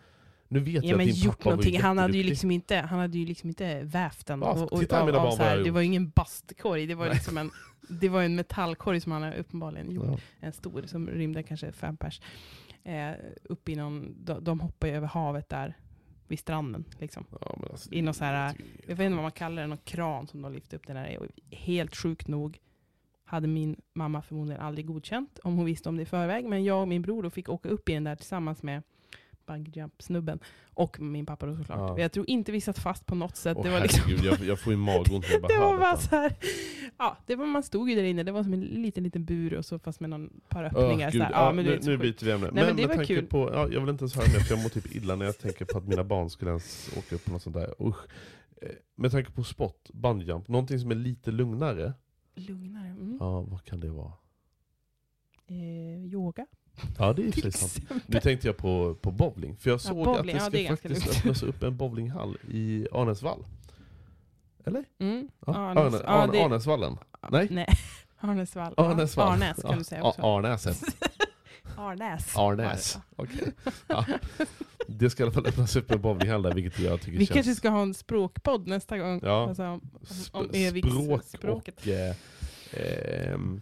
[0.48, 1.74] Nu vet jag ja, att men din gjort pappa någonting.
[1.74, 4.40] var Han hade, ju liksom inte, han hade ju liksom inte vävt den.
[4.40, 5.80] Ja, och, och, titta, av- mina av barn så vad jag här, har det var
[5.80, 7.14] ju ingen bastkorg, det var, Nej.
[7.14, 7.50] liksom en,
[7.88, 10.06] det var en metallkorg som han uppenbarligen gjort.
[10.06, 10.18] Ja.
[10.40, 12.20] En stor som rymde kanske fem pers.
[12.84, 13.10] Eh,
[13.42, 15.76] upp i någon, de, de hoppar ju över havet där
[16.28, 16.84] vid stranden.
[16.98, 17.26] Liksom.
[17.40, 18.54] Ja, alltså, I någon så här,
[18.86, 21.16] Jag vet inte vad man kallar det, någon kran som de lyfte upp den.
[21.16, 22.58] Och helt sjukt nog
[23.26, 26.44] hade min mamma förmodligen aldrig godkänt om hon visste om det i förväg.
[26.44, 28.82] Men jag och min bror då fick åka upp i den där tillsammans med
[29.46, 30.38] bungyjump-snubben.
[30.74, 31.78] Och min pappa då såklart.
[31.78, 32.00] Ja.
[32.02, 33.56] Jag tror inte vi satt fast på något sätt.
[33.56, 35.96] Åh, det var liksom jag, jag får ju magont när jag bara det var bara
[35.96, 36.32] så här,
[36.98, 39.54] ja, det var, man stod ju där inne, det var som en liten, liten bur
[39.54, 41.10] och så fast med någon par öppningar.
[41.10, 41.22] så gud.
[41.22, 41.32] här.
[41.32, 42.50] Ja, Ja, men nu, så nu byter vi ämne.
[42.52, 43.26] Nej, men men det var kul.
[43.26, 45.38] på, ja, jag vill inte ens höra mer för jag mår typ illa när jag
[45.38, 47.74] tänker på att mina barn skulle ens åka upp på något sånt där.
[47.80, 47.96] Usch.
[48.62, 51.92] Eh, Med tanke på sport, bungyjump, någonting som är lite lugnare.
[52.36, 52.86] Lugnare.
[52.88, 53.16] Mm.
[53.20, 54.12] Ja, vad kan det vara?
[55.46, 56.46] Eh, yoga.
[56.98, 57.90] Ja, det är sig sant.
[58.06, 60.68] Nu tänkte jag på, på bowling, för jag såg bowling, att ja, det det ska
[60.68, 61.18] ganska faktiskt lugnt.
[61.18, 63.44] öppnas upp en bowlinghall i Arnäsvall.
[64.64, 64.84] Eller?
[64.98, 65.28] Mm.
[65.46, 65.52] Ja.
[65.52, 66.98] Arnes- Arne, ja, Arne, det-?
[67.30, 67.48] Nej?
[67.50, 67.66] Nej.
[68.18, 68.74] Arnäsvall.
[68.76, 69.32] Ja, Arnäsvall.
[69.32, 70.22] Arnäs kan Ja, du säga ja, också.
[70.22, 70.82] Arnäset.
[71.76, 72.36] Arnäs.
[72.36, 72.98] Arnäs.
[73.16, 73.52] Okej.
[73.86, 74.04] Ja.
[74.88, 77.34] Det ska i alla fall öppnas upp en bowlinghall där, vilket jag tycker Vi känns...
[77.34, 79.20] kanske ska ha en språkpodd nästa gång.
[79.22, 79.48] Ja.
[79.48, 79.80] Alltså, om,
[80.32, 80.48] om
[80.82, 81.76] språk språket.
[81.80, 82.14] och eh,
[82.72, 83.60] ehm,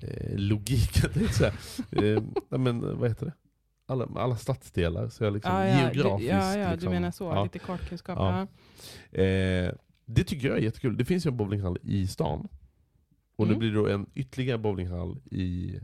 [0.00, 1.52] eh, logik, tänkte jag säga.
[2.14, 2.22] eh,
[2.58, 3.32] men vad heter det?
[3.86, 6.30] Alla, alla stadsdelar, så jag liksom Ja, ja, geografiskt.
[6.32, 7.24] ja, ja, liksom, du menar så.
[7.24, 7.42] ja.
[7.42, 8.18] Lite kartkunskap.
[8.18, 9.20] Ja.
[9.22, 9.72] Eh,
[10.04, 10.96] det tycker jag är jättekul.
[10.96, 12.48] Det finns ju en bowlinghall i stan.
[13.36, 13.58] Och nu Mm.
[13.58, 15.78] blir det då en ytterligare bowlinghall i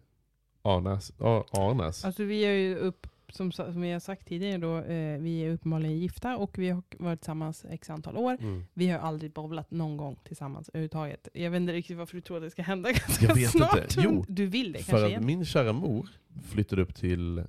[0.67, 1.13] Arnäs.
[1.19, 2.05] Ar- Arnäs.
[2.05, 5.51] Alltså vi är ju upp, som, som vi har sagt tidigare då, eh, vi är
[5.53, 8.33] uppenbarligen gifta och vi har varit tillsammans x antal år.
[8.41, 8.65] Mm.
[8.75, 11.29] Vi har aldrig bowlat någon gång tillsammans överhuvudtaget.
[11.33, 13.77] Jag vet inte riktigt varför du tror att det ska hända ganska Jag vet snart.
[13.77, 14.01] inte.
[14.05, 15.27] Jo, du vill det För att igen?
[15.27, 16.09] min kära mor
[16.51, 17.45] flyttade upp till eh,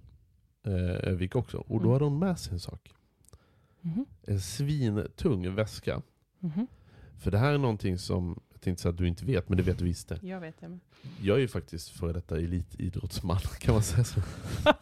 [1.03, 1.57] Övik också.
[1.57, 1.91] Och då Mm.
[1.91, 2.91] hade hon med sig en sak.
[3.81, 6.01] Mhm, En svintung väska.
[6.39, 6.67] mhm.
[7.19, 9.77] För det här är någonting som, tänkte säga att du inte vet, men det vet
[9.77, 10.19] du visst det.
[10.21, 10.67] Jag vet det.
[10.67, 10.79] Men.
[11.21, 14.21] Jag är ju faktiskt före detta elitidrottsman, kan man säga så?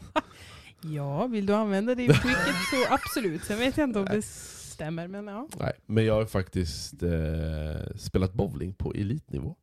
[0.81, 3.43] Ja, vill du använda det uttrycket så absolut.
[3.43, 5.47] Sen vet jag inte om det stämmer, men ja.
[5.59, 9.55] Nej, men jag har faktiskt eh, spelat bowling på elitnivå.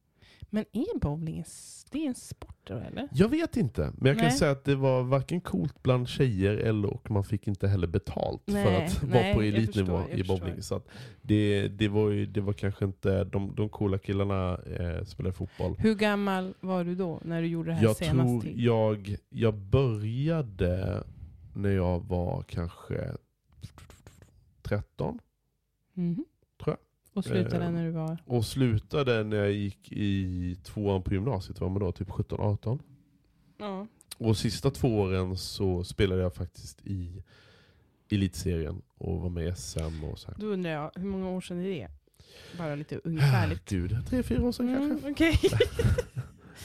[0.51, 1.45] Men är bowling
[1.90, 3.09] det är en sport då eller?
[3.12, 4.38] Jag vet inte, men jag kan Nej.
[4.38, 8.43] säga att det var varken coolt bland tjejer eller och man fick inte heller betalt
[8.45, 10.62] för Nej, att nej, vara på elitnivå förstår, i bowling.
[10.62, 10.82] Så
[11.22, 15.74] det, det, var ju, det var kanske inte, de, de coola killarna eh, spelade fotboll.
[15.78, 18.43] Hur gammal var du då när du gjorde det här Jag senast?
[18.45, 21.05] tror jag, jag började
[21.55, 23.12] när jag var kanske
[24.62, 25.18] 13
[25.95, 26.24] Mhm.
[26.64, 26.91] tror jag.
[27.13, 28.17] Och slutade Eh, när du var...
[28.27, 32.79] och slutade när jag gick i tvåan på gymnasiet, var man då typ 17-18.
[33.59, 33.87] Ja.
[34.19, 37.23] Och sista två åren så spelade jag faktiskt i
[38.11, 40.37] elitserien och var med i SM och så här.
[40.39, 41.89] Då undrar jag, hur många år sedan är det?
[42.59, 43.69] Bara lite ungefärligt.
[43.69, 45.11] Gud, tre, fyra år sedan Mm, kanske?
[45.11, 45.39] Okej.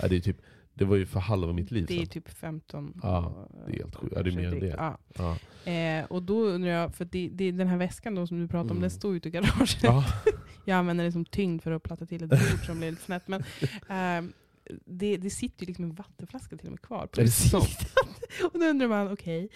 [0.02, 0.38] Ja, det, är typ,
[0.78, 2.08] det var ju för halva mitt liv Det är sedan.
[2.08, 4.14] typ 15 Ja, det är helt sjukt.
[4.16, 4.66] Ja, det är mer än drygt.
[4.66, 4.76] det.
[4.78, 4.98] Ja.
[5.66, 5.72] Ja.
[5.72, 8.62] Eh, och då undrar jag, för det, det, den här väskan då som du pratade
[8.72, 8.82] om, Mm.
[8.82, 9.84] den står ute i garaget.
[9.84, 10.06] Ja.
[10.66, 13.28] Jag använder det som tyngd för att platta till ett bord som blir lite snett.
[13.28, 13.44] Men
[13.90, 14.34] ehm,
[14.86, 17.94] det, det sitter ju liksom en vattenflaska till och med kvar på Är sant?
[18.54, 19.50] Och då undrar man, okej,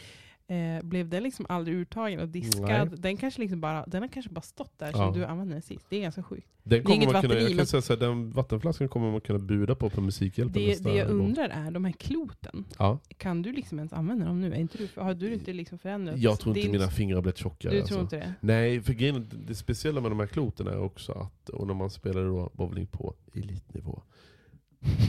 [0.55, 2.61] eh, blev den liksom aldrig urtagen och diskad?
[2.89, 2.89] Nej.
[2.97, 4.93] Den, kanske liksom bara, den har kanske bara stått där Ja.
[4.93, 5.85] som du använde den sist.
[5.89, 6.47] Det är ganska sjukt.
[6.63, 9.21] Den är kommer inget man kunna, jag kan säga så här, den vattenflaskan kommer man
[9.21, 11.19] kunna buda på på Musikhjälpen Det, det jag gång.
[11.25, 12.99] undrar är, de här kloten, Ja.
[13.17, 14.53] kan du liksom ens använda dem nu?
[14.53, 16.17] Är inte du, har du inte liksom förändrat?
[16.19, 17.73] Jag tror inte din- mina fingrar har blivit tjockare.
[17.73, 17.93] Du alltså.
[17.93, 18.33] tror inte det?
[18.39, 21.73] Nej, för grejen, är- det speciella med de här kloten är också att, och när
[21.73, 24.01] man spelar då bowling på elitnivå,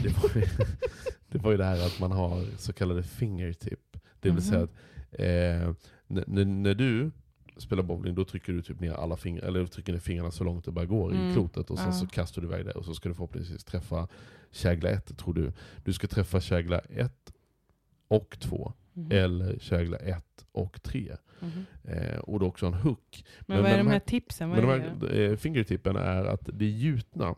[0.03, 0.45] det var, ju,
[1.29, 3.79] det var ju det här att man har så kallade fingertip.
[3.93, 4.41] Det vill Mhm.
[4.41, 4.73] säga att
[5.19, 5.73] eh,
[6.07, 7.11] när du
[7.57, 10.65] spelar bowling, då trycker du typ ner alla fingrar, eller trycker ner fingrarna så långt
[10.65, 11.33] det bara går i Mm.
[11.33, 11.93] klotet och sen Ja.
[11.93, 14.07] så kastar du iväg det och så ska du förhoppningsvis träffa
[14.51, 15.51] kägla 1 tror du.
[15.83, 17.33] Du ska träffa kägla 1
[18.07, 19.11] och 2 Mhm.
[19.11, 21.15] eller kägla 1 och 3.
[21.39, 21.65] Mhm.
[21.83, 23.25] Eh, och då också en hook.
[23.39, 24.49] Men, Men vad är de här här- tipsen?
[24.49, 27.35] Vad Men är de här eh, fingertippen är att det är gjutna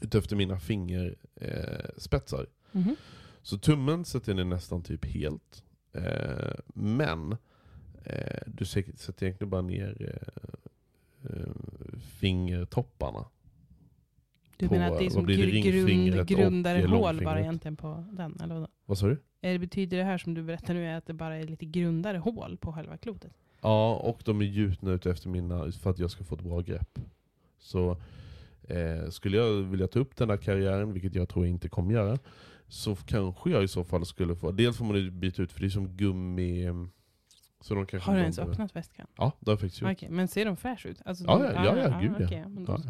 [0.00, 1.80] utefter mina fingerspetsar.
[1.80, 2.46] Eh, spetsar.
[2.72, 2.96] Mhm.
[3.42, 5.64] Så tummen sätter jag ner nästan typ helt.
[5.94, 7.32] Eh, men
[8.04, 11.46] eh, du sä- sätter egentligen bara ner eh, eh,
[12.20, 13.24] fingertopparna.
[14.56, 18.40] Du på- menar att det är vad som det, grund, grundare bara egentligen på den?
[18.42, 18.68] Eller vadå?
[18.86, 19.16] Vad sa du?
[19.40, 22.18] Eller betyder det här som du berättar nu är att det bara är lite grundare
[22.18, 23.32] hål på själva klotet?
[23.60, 26.98] Ja, och de är gjutna utefter mina för att jag ska få ett bra grepp.
[27.58, 27.96] Så
[28.68, 31.92] eh, skulle jag vilja ta upp den här karriären, vilket jag tror jag inte kommer
[31.92, 32.18] göra,
[32.72, 35.60] så kanske jag i så fall skulle få, dels får man ju byta ut för
[35.60, 36.66] det är som gummi,
[37.60, 39.06] så de kanske Har du de- ens öppnat väskan?
[39.16, 39.90] Ja, det har jag faktiskt gjort.
[39.92, 41.02] Okej, men ser de fräsch ut?
[41.04, 42.44] Alltså, Ja, de- ja, ja, ja, gud ja.
[42.48, 42.88] då Ja, så.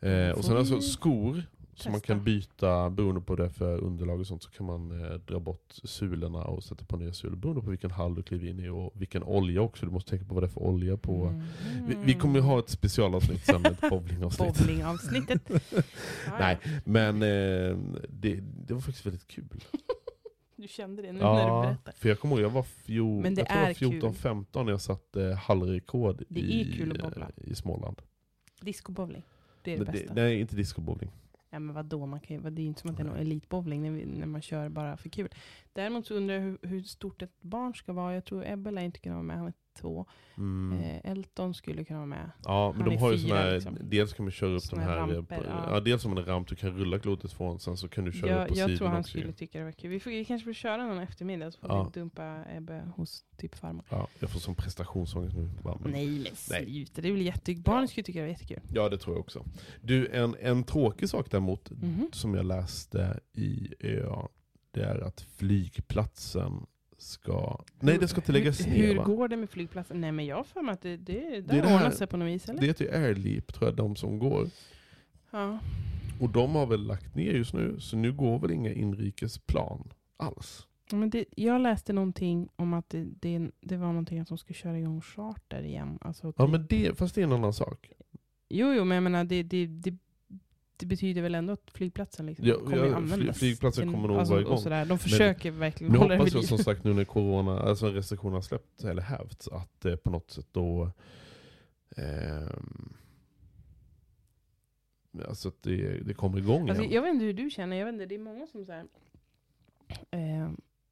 [0.00, 0.08] ja.
[0.08, 1.42] Eh, och sen alltså skor
[1.82, 5.14] som man kan byta beroende på det för underlag och sånt så kan man eh,
[5.14, 8.60] dra bort sulorna och sätta på nya sulor beroende på vilken hall du kliver in
[8.60, 9.86] i och vilken olja också.
[9.86, 11.24] Du måste tänka på vad det är för olja på.
[11.26, 11.42] Mm.
[11.88, 14.58] Vi, vi kommer ju ha ett specialavsnitt sen ett bowlingavsnitt.
[14.58, 15.42] Bowlingavsnittet.
[15.50, 15.58] Ja,
[16.26, 16.32] ja.
[16.38, 17.76] Nej, men eh,
[18.08, 19.64] det, det var faktiskt väldigt kul.
[20.62, 21.92] Du kände det nu när du Ja, berättar.
[21.92, 24.44] för jag kommer ihåg, jag var, fjo, Men det jag tror jag är var kul.
[24.52, 28.02] 14-15 när jag satte hallrekord Det är i, kul att eh, i Småland.
[28.60, 29.22] Discobowling.
[29.62, 30.14] Det är det Men bästa.
[30.14, 31.10] nej, inte discobowling.
[31.50, 33.16] Ja men vadå, man kan ju, det är ju inte som att det är någon
[33.16, 35.28] elitbowling när, vi, när man kör bara för kul.
[35.78, 38.14] Däremot så undrar jag hur, hur stort ett barn ska vara.
[38.14, 40.06] Jag tror Ebbe lär inte kunna vara med, han är två.
[40.36, 40.78] Mm.
[40.80, 42.30] Eh, Elton skulle kunna vara med.
[42.44, 43.76] Ja, men Han de är har ju fyra, såna här, liksom.
[43.80, 45.68] dels kan man köra upp Såna de här ramper, på, ja.
[45.74, 45.80] ja.
[45.80, 48.38] dels som en ramp du kan rulla klotet från, sen så kan du köra upp
[48.38, 49.10] Jag, på jag sidan tror han också.
[49.18, 49.90] skulle tycka det var kul.
[49.90, 51.84] Vi, får, vi kanske får köra någon eftermiddag så får Ja.
[51.94, 53.84] vi dumpa Ebbe hos typ farmor.
[53.90, 55.48] Ja, jag får som prestationsångest nu.
[55.62, 57.62] Bara, men- Nej men sluta, det är väl jättekul.
[57.62, 58.60] Barnen skulle tycka det var jättekul.
[58.74, 59.44] Ja, det tror jag också.
[59.80, 62.08] Du, en, en tråkig sak däremot, Mhm.
[62.12, 64.28] som jag läste i ÖA,
[64.70, 66.66] det är att flygplatsen
[66.98, 67.60] ska...
[67.80, 69.04] Nej, det ska inte läggas hur, ner Hur va?
[69.04, 70.00] går det med flygplatsen?
[70.00, 72.28] Nej men jag har för mig att det, det, det, Det ordnar sig på något
[72.28, 72.60] vis eller?
[72.60, 74.48] Det heter ju Airleap, tror jag, de som går.
[75.30, 75.58] Ja.
[76.20, 80.66] Och de har väl lagt ner just nu, så nu går väl inga inrikesplan alls.
[80.92, 84.54] Men det, jag läste någonting om att det, det, det var någonting att de skulle
[84.54, 85.98] köra igång charter igen.
[86.00, 87.90] Alltså Ja, typ- men det, fast det är en annan sak.
[88.48, 89.94] Jo, jo, men jag menar det, det, det,
[90.78, 93.38] det betyder väl ändå att flygplatsen liksom Ja, kommer ja, användas.
[93.38, 94.52] flygplatsen till- kommer nog alltså, vara igång.
[94.54, 94.84] Och sådär.
[94.84, 98.42] De försöker verkligen Nu hålla det hoppas jag som sagt nu när corona, alltså restriktionerna
[98.42, 100.90] släppt eller hävts, att eh, på något sätt då
[101.96, 102.92] ehm,
[105.28, 106.94] Alltså att det, det kommer igång Alltså, igen.
[106.94, 108.86] jag vet inte hur du känner, jag vet inte, det är många som så här,
[110.10, 110.50] eh,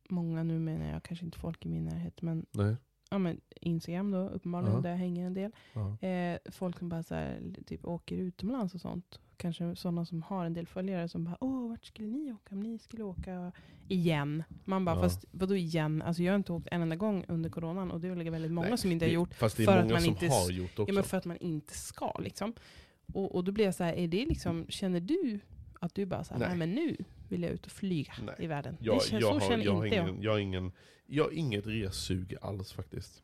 [0.09, 2.77] många nu menar jag, kanske inte folk i min närhet, men, Nej.
[3.11, 4.81] Ja, men Instagram då uppenbarligen, Ja.
[4.81, 5.51] där hänger en del.
[5.73, 6.09] Ja.
[6.09, 9.21] Eh, folk som bara så här, typ åker utomlands och sånt.
[9.37, 12.61] Kanske sådana som har en del följare som bara Åh, vart skulle ni åka om
[12.61, 13.53] ni skulle åka
[13.89, 14.43] igen?
[14.65, 15.03] Man bara, Ja.
[15.03, 16.03] fast vadå igen?
[16.03, 18.53] Alltså jag har inte åkt en enda gång under coronan och det är väl väldigt
[18.53, 19.35] många Nej, som inte har gjort.
[19.35, 20.85] Fast det är för att många man som inte har gjort också.
[20.91, 22.53] Ja, men för att man inte ska liksom.
[23.13, 25.41] Och, och då blir jag så här, är det liksom, känner du
[25.81, 26.49] att du bara så här, nej.
[26.49, 26.59] Nej.
[26.59, 26.97] men nu
[27.29, 28.35] vill jag ut och flyga Nej.
[28.39, 28.77] i världen?
[28.81, 30.09] jag, det känns, jag, så har, känner jag, inte jag.
[30.09, 30.33] ingen, jag.
[30.33, 30.73] har ingen,
[31.07, 33.23] jag har inget ressug alls faktiskt.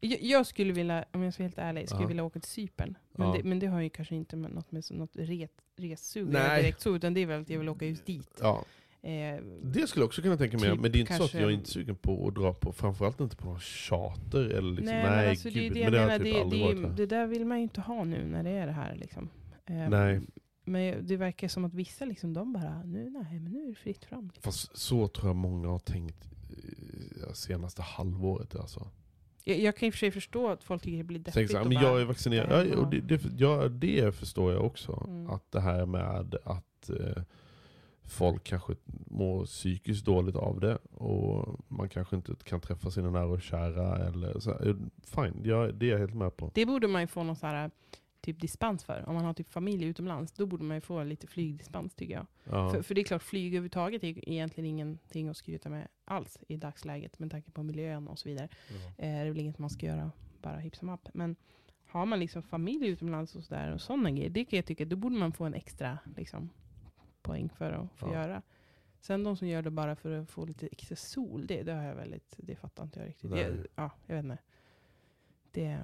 [0.00, 0.22] jag.
[0.22, 2.08] Jag skulle vilja, om jag ska vara helt ärlig, skulle Ja.
[2.08, 2.98] vilja åka till Cypern.
[3.12, 3.34] Men, Ja.
[3.36, 6.62] det, men det har ju kanske inte med något med så- något res, ressug Nej.
[6.62, 8.38] direkt så, utan det är väl att jag vill åka just dit.
[8.40, 8.64] Ja,
[9.02, 11.38] Eh, det skulle jag också kunna tänka mig, Typ men det är inte så kanske-
[11.38, 14.70] att jag är inte sugen på att dra på, framförallt inte på någon charter eller
[14.70, 16.80] liksom, nej, men alltså, gud, det, det, men det menar, typ det, aldrig det, varit
[16.88, 16.96] här.
[16.96, 18.94] det där vill man ju inte ha nu när det är det här.
[18.96, 19.28] Liksom.
[19.66, 20.20] Eh, Nej.
[20.64, 23.74] Men det verkar som att vissa liksom, de bara, nu, nej, men nu är det
[23.74, 24.30] fritt fram.
[24.40, 26.28] Fast så tror jag många har tänkt
[27.32, 28.88] senaste halvåret alltså.
[29.44, 31.50] Jag, jag kan i och för sig förstå att folk tycker det blir deppigt.
[31.50, 32.68] så men bara- jag är vaccinerad.
[32.68, 35.04] Ja, och det, det, ja, det förstår jag också.
[35.06, 35.30] Mm.
[35.30, 37.22] Att det här med att eh,
[38.04, 38.74] folk kanske
[39.06, 40.76] mår psykiskt dåligt av det.
[40.76, 44.06] Och man kanske inte kan träffa sina nära och kära.
[44.08, 44.54] Eller så
[45.04, 46.50] fine, ja, det är jag helt med på.
[46.54, 47.70] Det borde man ju få någon så här,
[48.20, 49.08] typ dispens för.
[49.08, 52.26] Om man har typ familj utomlands, då borde man ju få lite flygdispens tycker jag.
[52.44, 52.70] Ja.
[52.70, 56.56] För, för det är klart, flyg överhuvudtaget är egentligen ingenting att skryta med alls i
[56.56, 58.48] dagsläget med tanke på miljön och så vidare.
[58.70, 60.10] Eh, det är väl inget man ska göra
[60.42, 61.08] bara hipp som happ.
[61.14, 61.36] Men
[61.86, 64.96] har man liksom familj utomlands och sådär och sådana grejer, det kan jag tycka, då
[64.96, 66.50] borde man få en extra liksom,
[67.22, 68.12] poäng för att få Ja.
[68.12, 68.42] göra.
[69.00, 71.82] Sen de som gör det bara för att få lite extra sol, det, det har
[71.82, 73.30] jag väldigt, det fattar inte jag riktigt.
[73.30, 74.38] Jag, ja, jag vet inte.
[75.52, 75.78] Det,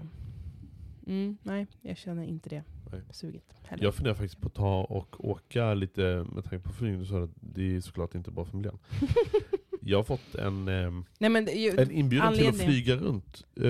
[1.06, 3.00] mm, nej, jag känner inte det Nej.
[3.10, 3.84] suget heller.
[3.84, 7.22] Jag funderar faktiskt på att ta och åka lite, med tanke på flyg, du sa
[7.22, 8.78] att det är såklart inte bra för miljön.
[9.86, 13.62] Jag har fått en, ehm, nej, men ju- en inbjudan till att flyga runt, eh,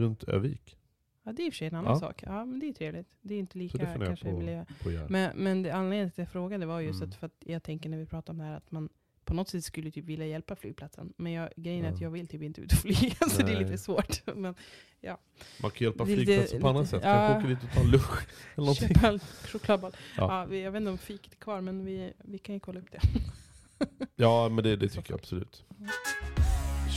[0.00, 0.76] runt Övik.
[1.22, 1.98] Ja, det är i och för sig en annan Ja.
[2.00, 2.22] sak.
[2.26, 3.06] Ja, men det är trevligt.
[3.20, 4.64] Det är inte Så lika kanske jag miljö.
[4.64, 5.06] på, på.
[5.08, 7.08] Men, men det, anledningen till att jag frågade var just Mm.
[7.08, 8.88] att, för att jag tänker när vi pratar om det här att man
[9.26, 11.12] på något sätt skulle typ vilja hjälpa flygplatsen.
[11.16, 12.04] Men jag, grejen är att Ja.
[12.06, 14.26] jag vill typ inte ut och flyga, så det är lite svårt.
[14.36, 14.54] Men
[15.58, 17.00] Man kan hjälpa flygplatser på annat sätt.
[17.04, 17.28] ja.
[17.28, 18.88] Kanske åka dit och ta en lunch eller någonting.
[18.88, 19.20] köpa en
[19.52, 19.92] chokladboll.
[20.16, 20.46] Ja.
[20.50, 20.56] Ja.
[20.56, 23.00] jag vet inte om fiket är kvar, men vi, vi kan ju kolla upp det.
[24.16, 25.64] Ja, men det, det tycker jag absolut.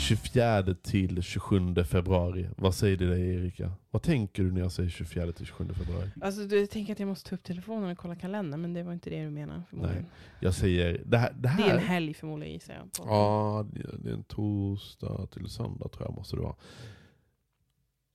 [0.09, 2.49] 24 till 27 februari.
[2.57, 3.71] Vad säger det dig Erika?
[3.91, 6.09] Vad tänker du när jag säger 24 till 27 februari?
[6.21, 8.93] Alltså du tänker att jag måste ta upp telefonen och kolla kalendern, men det var
[8.93, 10.05] inte det du menar förmodligen.
[10.39, 11.33] Jag säger, det här...
[11.33, 12.91] Det, Det är här en helg förmodligen gissar jag.
[12.91, 13.03] På.
[13.07, 13.65] Ja,
[13.99, 16.55] det är en torsdag till söndag tror jag måste det vara.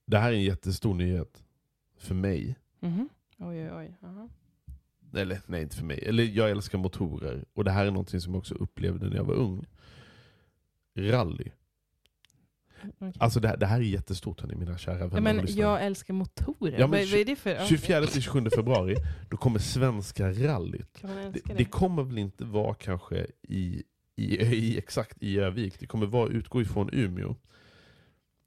[0.07, 1.43] Det här är en jättestor nyhet.
[1.99, 2.57] För mig.
[2.81, 3.09] Mhm.
[3.39, 3.97] Oj, oj, oj.
[4.03, 4.29] Aha.
[5.15, 6.05] Eller nej, inte för mig.
[6.07, 7.45] Eller jag älskar motorer.
[7.53, 9.67] Och det här är någonting som jag också upplevde när jag var ung.
[10.97, 11.51] Rally.
[12.99, 13.13] Okej.
[13.19, 15.69] Alltså det här, det här är jättestort hörni, mina kära vänner ja, och men lyssnare.
[15.69, 16.79] jag älskar motorer.
[16.79, 17.51] Ja, vad, vad är det för?
[17.51, 18.97] ja, 24 till 27 februari,
[19.31, 20.99] då kommer Svenska rallyt.
[21.03, 21.55] Det, det?
[21.57, 23.83] det kommer väl inte vara kanske i,
[24.17, 25.81] i, i exakt i Övik.
[25.81, 27.37] Det kommer vara, utgå ifrån Umeå.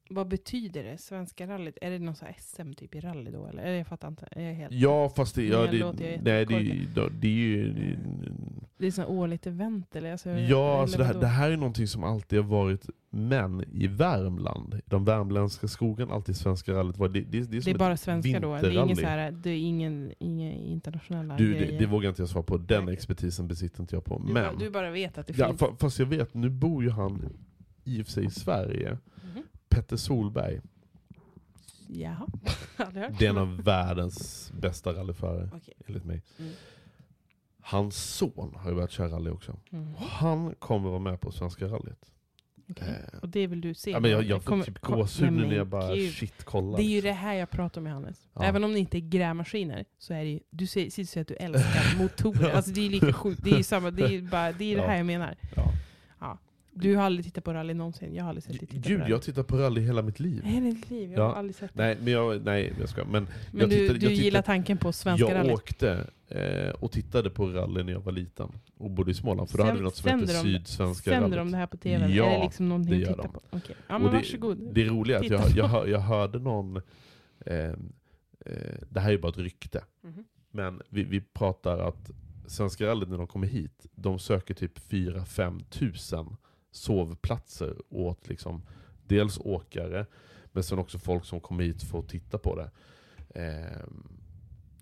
[0.09, 1.77] Vad betyder det, Svenska rallyt?
[1.81, 3.45] Är det någon SM typ i rally då?
[3.47, 3.71] Eller?
[3.73, 4.27] Jag fattar inte.
[4.31, 4.73] Är jag helt...
[4.73, 5.93] Ja fast det, ja, det,
[6.23, 6.87] nej, det, är ju-
[7.21, 7.73] det är ju...
[8.77, 10.11] Det är sånt årligt event eller?
[10.11, 13.87] Alltså, Ja, alltså det, här, det här är någonting som alltid har varit män i
[13.87, 16.97] Värmland, i de värmländska skogen, alltid Svenska rallyt.
[16.97, 18.55] Det, det, det är, som Det är bara svenska då?
[18.55, 21.79] Det är, ingen så här, det är ingen, inga internationella Du, det, grejer?
[21.79, 22.93] det vågar inte jag svara på, den Okej.
[22.93, 24.21] expertisen besitter inte jag på.
[24.27, 25.61] du, bara, Men, du bara vet att det ja, finns?
[25.61, 27.29] fa- fast jag vet, nu bor ju han
[27.83, 28.97] i och för sig i Sverige.
[29.77, 30.61] Petter Solberg.
[32.77, 33.19] Hört.
[33.19, 35.73] Det är en av världens bästa rallyförare, Okej.
[35.87, 36.23] enligt mig.
[36.39, 36.51] Mm.
[37.61, 39.55] Hans son har ju börjat köra rally också.
[39.69, 39.93] Mhm.
[39.99, 42.11] Han kommer vara med på Svenska rallyt.
[42.69, 42.87] Okej.
[43.13, 43.91] Eh, Och det vill du se?
[43.91, 46.13] Ja, men jag, jag får Kommer- typ gåshud nu när jag bara gud.
[46.13, 46.77] shit kollar.
[46.77, 48.27] Det är ju det här jag pratar med Hannes.
[48.33, 48.43] Ja.
[48.43, 51.33] Även om det inte är grävmaskiner så är det ju, du säger, säger att du
[51.35, 52.51] älskar motorer.
[52.51, 53.43] Alltså det är lika sjukt.
[53.43, 54.87] Det är ju samma, det är, bara, det, är det Ja.
[54.87, 55.35] här jag menar.
[55.55, 55.71] Ja.
[56.81, 58.15] Du har aldrig tittat på rally någonsin.
[58.15, 59.11] Jag har aldrig sett dig titta Gud, på rally.
[59.13, 60.43] jag tittar på rally hela mitt liv.
[60.43, 61.11] Hela ditt liv.
[61.11, 61.27] Jag Ja.
[61.27, 61.83] har aldrig sett det.
[61.83, 63.05] Nej, men jag, nej, jag ska.
[63.05, 63.11] Men
[63.51, 65.53] Men jag du, tittade- du jag gillar tittade- tanken på svenska jag rally?
[65.53, 69.49] åkte eh, och tittade på rally när jag var liten och bodde i Småland.
[69.49, 71.37] För då hade vi något som hette Sänder de- Sydsvenska Sänder rallyt.
[71.37, 72.07] de det här på tv?
[72.15, 73.31] Ja, är det liksom någonting det gör titta de.
[73.33, 73.41] på?
[73.49, 73.75] Okej.
[73.87, 74.57] Ja Och men det, varsågod.
[74.73, 76.81] Det roliga är att jag, jag, hör- jag hörde någon,
[77.45, 77.73] eh, eh,
[78.89, 80.23] det här är ju bara ett rykte, Mhm.
[80.51, 82.11] men vi, vi pratar att
[82.47, 86.37] Svenska rallyt när de kommer hit, de söker typ 4-5 tusen
[86.77, 88.61] sovplatser åt liksom,
[89.07, 90.05] dels åkare,
[90.51, 92.69] men sen också folk som kommer hit för att titta på det.
[93.39, 94.07] Ehm,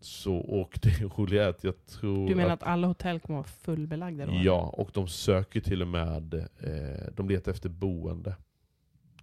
[0.01, 3.37] så, och det roliga är att jag tror Du menar att att alla hotell kommer
[3.39, 4.31] vara fullbelagda då?
[4.43, 8.35] Ja, och de söker till och med, eh, de letar efter boende.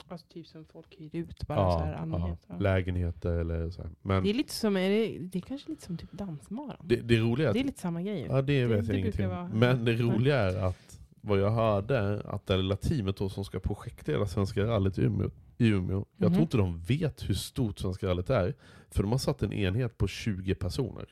[0.08, 2.56] Alltså typ som folk hyr ut bara så här Ja, ja, Ja.
[2.58, 3.90] lägenheter eller så här.
[4.02, 6.76] Men Det är lite som, är det, det är kanske lite som typ dansmaran.
[6.84, 8.26] det, det roliga är Det är att, lite samma grej.
[8.30, 10.91] ja det vet det jag ingenting vara- Men det roliga är att
[11.24, 15.30] vad jag hörde, att det lilla teamet då som ska projektleda Svenska rallyt i Umeå,
[15.58, 16.32] i Umeå jag Mhm.
[16.32, 18.54] tror inte de vet hur stort Svenska rallyt är.
[18.90, 21.08] För de har satt en enhet på 20 personer.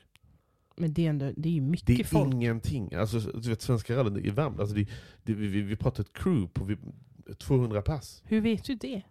[0.77, 2.33] Men det är, ändå, det är ju mycket Det är folk.
[2.33, 2.93] ingenting.
[2.93, 4.87] Alltså, du vet, Svenska rallyt i Värmland, alltså det,
[5.23, 6.77] det, vi, vi, pratar ett crew på vi,
[7.37, 8.23] 200 pass.
[8.25, 9.01] Hur vet du det?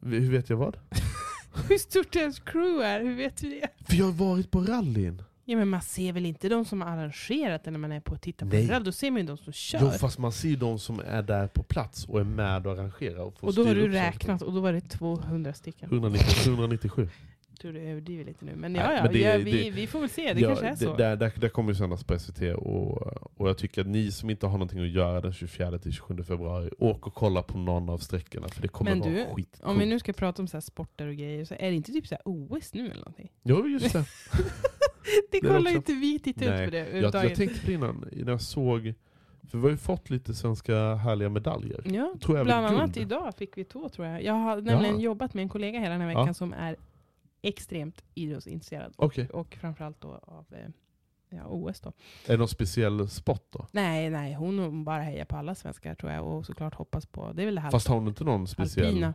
[0.00, 0.76] Hur vet jag vad?
[1.68, 3.00] Hur stort deras crew är?
[3.04, 3.68] Hur vet du det?
[3.88, 5.22] För jag har varit på rallyn.
[5.50, 8.12] Ja men man ser väl inte de som har arrangerat det när man är på
[8.14, 8.80] och tittar på Nej.
[8.84, 9.78] Då ser man ju de som kör.
[9.82, 12.72] Jo, fast man ser ju de som är där på plats och är med och
[12.72, 13.18] arrangerar.
[13.20, 14.06] Och, får och då har styra du upp saker.
[14.12, 15.88] räknat och då var det 200 stycken.
[15.92, 17.08] 190, 197.
[17.50, 18.52] Jag tror du överdriver lite nu.
[18.56, 20.32] Men Nej, ja, ja, men det- ja vi, det- vi får väl se.
[20.34, 20.96] Det kanske är så.
[20.96, 23.02] Där, där, där kommer ju sändas på SVT och,
[23.40, 26.24] och jag tycker att ni som inte har någonting att göra den 24 till 27
[26.24, 29.60] februari, åk och kolla på någon av sträckorna för det kommer Men vara du, skitcoolt.
[29.62, 31.92] Om vi nu ska prata om så här sporter och grejer, så är det inte
[31.92, 33.30] typ så här OS nu eller någonting?
[33.42, 34.04] Jo, just det.
[35.30, 38.08] det kollar också- inte vi, tittar Nej, ut på det Jag, jag tänkte på innan,
[38.12, 38.94] när jag såg,
[39.50, 41.82] för vi har ju fått lite svenska härliga medaljer.
[41.84, 42.96] Ja, tror jag bland annat guld.
[42.96, 44.22] idag fick vi två tror jag.
[44.22, 45.00] Jag har nämligen Ja.
[45.04, 46.34] jobbat med en kollega hela den här veckan Ja.
[46.34, 46.76] som är
[47.42, 48.92] extremt idrottsintresserad.
[48.96, 49.28] Okej.
[49.28, 50.58] Och framförallt då av eh,
[51.30, 51.88] ja, OS då.
[52.26, 53.66] Är det någon speciell spot då?
[53.72, 57.42] Nej, nej, hon bara hejar på alla svenskar tror jag och såklart hoppas på, det
[57.42, 58.86] är väl det här Fast har hon inte någon speciell?
[58.86, 59.14] alpina.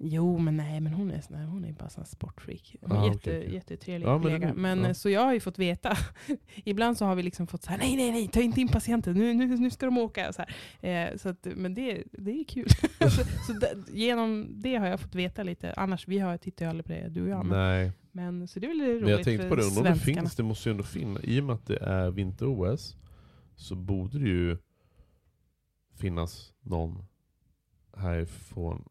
[0.00, 2.76] Jo, men nej, men hon är, sån här, hon är bara sån sportfreak.
[2.82, 3.54] Ah, jätte, okej, okej.
[3.54, 4.54] jättetrevlig Ja, kollega.
[4.54, 4.88] Men, ja.
[4.88, 5.96] eh, Så jag har ju fått veta,
[6.54, 9.14] ibland så har vi liksom fått så här: nej, nej, nej, ta inte in patienten,
[9.14, 10.32] nu, nu, nu ska de åka.
[10.32, 10.42] Så.
[10.86, 12.68] Eh, så att, men det, det är kul.
[13.00, 13.10] så,
[13.46, 16.84] så det, genom det har jag fått veta lite, annars vi har, tittar ju aldrig
[16.86, 17.46] på det, du och jag.
[17.46, 17.92] Men, Nej.
[18.12, 20.42] men, så det är väl roligt Men jag tänkte på det, om det finns, det
[20.42, 22.96] måste ju ändå finnas, i och med att det är vinter-OS,
[23.56, 24.56] så borde det ju
[25.94, 27.04] finnas någon
[27.96, 28.88] härifrån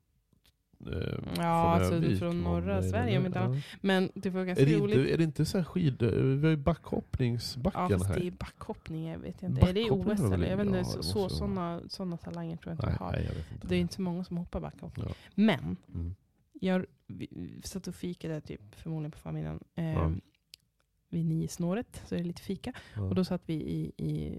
[0.86, 3.63] eh, Ja, alltså Övik, från norra Sverige, om inte annat.
[3.82, 4.97] Men det var ganska Är det, roligt.
[4.97, 6.01] inte, är det inte så här skid...
[6.01, 8.19] Vi har ju backhoppningsbacken Ja, fast här.
[8.19, 9.69] det är backhoppning, jag vet inte.
[9.69, 10.49] Är det OS eller?
[10.49, 13.11] Jag vet inte- ja, så, sådana, sådana talanger tror jag inte nej, jag har.
[13.11, 13.67] nej, jag vet inte.
[13.67, 15.05] Det är inte så många som hoppar backhoppning.
[15.09, 15.13] Ja.
[15.36, 16.15] Men, Mm.
[16.53, 16.86] jag
[17.63, 19.59] satt och fikade typ, förmodligen på familjen.
[19.75, 20.11] Eh, Ja.
[21.09, 22.73] Vid nio-snåret, så är det lite fika.
[22.95, 23.01] Ja.
[23.01, 24.38] Och då satt vi i, i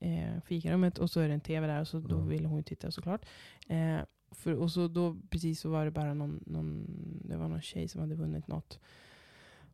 [0.00, 2.62] eh, fikarummet och så är det en tv där och så då ville hon ju
[2.62, 3.26] titta såklart.
[3.68, 3.96] Eh,
[4.34, 6.86] för, och så då precis så var det bara någon, någon,
[7.24, 8.80] det var någon tjej som hade vunnit något.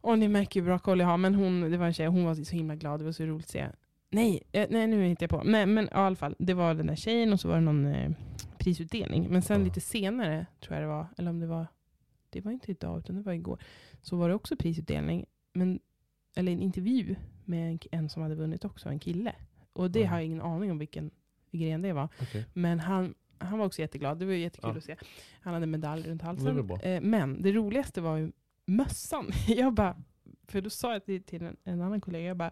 [0.00, 2.24] Och ni märker hur bra koll jag har, men hon, det var en tjej, hon
[2.24, 3.66] var så himla glad, det var så roligt att se.
[4.10, 5.42] Nej, eh, nej nu hittar jag på.
[5.44, 7.60] Nej, men ja, i alla fall, det var den där tjejen och så var det
[7.60, 8.10] någon eh,
[8.58, 9.26] prisutdelning.
[9.30, 9.64] Men sen Ja.
[9.64, 11.66] lite senare, tror jag det var, eller om det var,
[12.30, 13.62] det var inte idag utan det var igår,
[14.02, 15.26] så var det också prisutdelning.
[15.52, 15.80] Men,
[16.36, 19.32] eller en intervju med en, en som hade vunnit också, en kille.
[19.72, 20.08] Och det Ja.
[20.08, 21.10] har jag ingen aning om vilken
[21.52, 22.08] gren det var.
[22.22, 22.44] Okej.
[22.52, 24.18] Men han, han var också jätteglad.
[24.18, 24.78] Det var jättekul Ja.
[24.78, 24.96] att se.
[25.40, 26.66] Han hade medalj runt Det halsen.
[26.66, 26.80] bra.
[26.80, 28.32] Eh, Men det roligaste var ju
[28.66, 29.30] mössan.
[29.48, 29.96] Jag bara,
[30.48, 32.50] för då sa jag till, till en, en annan kollega, jag bara,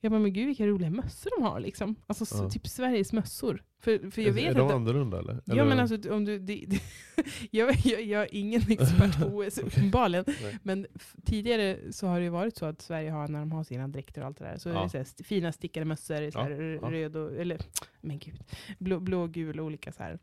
[0.00, 1.94] Jag bara, men gud vilka roliga mössor de har liksom.
[2.06, 2.50] Alltså så, Ja.
[2.50, 3.62] typ Sveriges mössor.
[3.80, 4.74] För, för jag är, vet är de inte.
[4.74, 5.40] annorlunda eller?
[5.44, 5.64] Ja eller?
[5.64, 6.80] men alltså om du, det, det,
[7.50, 10.24] jag, jag, jag är ingen expert på OS uppenbarligen.
[10.42, 10.58] Nej.
[10.62, 10.86] Men
[11.24, 14.20] tidigare så har det ju varit så att Sverige har, när de har sina dräkter
[14.20, 14.82] och allt det där, så är Ja.
[14.82, 16.50] det så här, fina stickade mössor, så här,
[16.82, 16.90] ja.
[16.90, 17.58] röd och, eller
[18.00, 18.42] men gud,
[18.78, 20.18] blå, blå gul och olika så här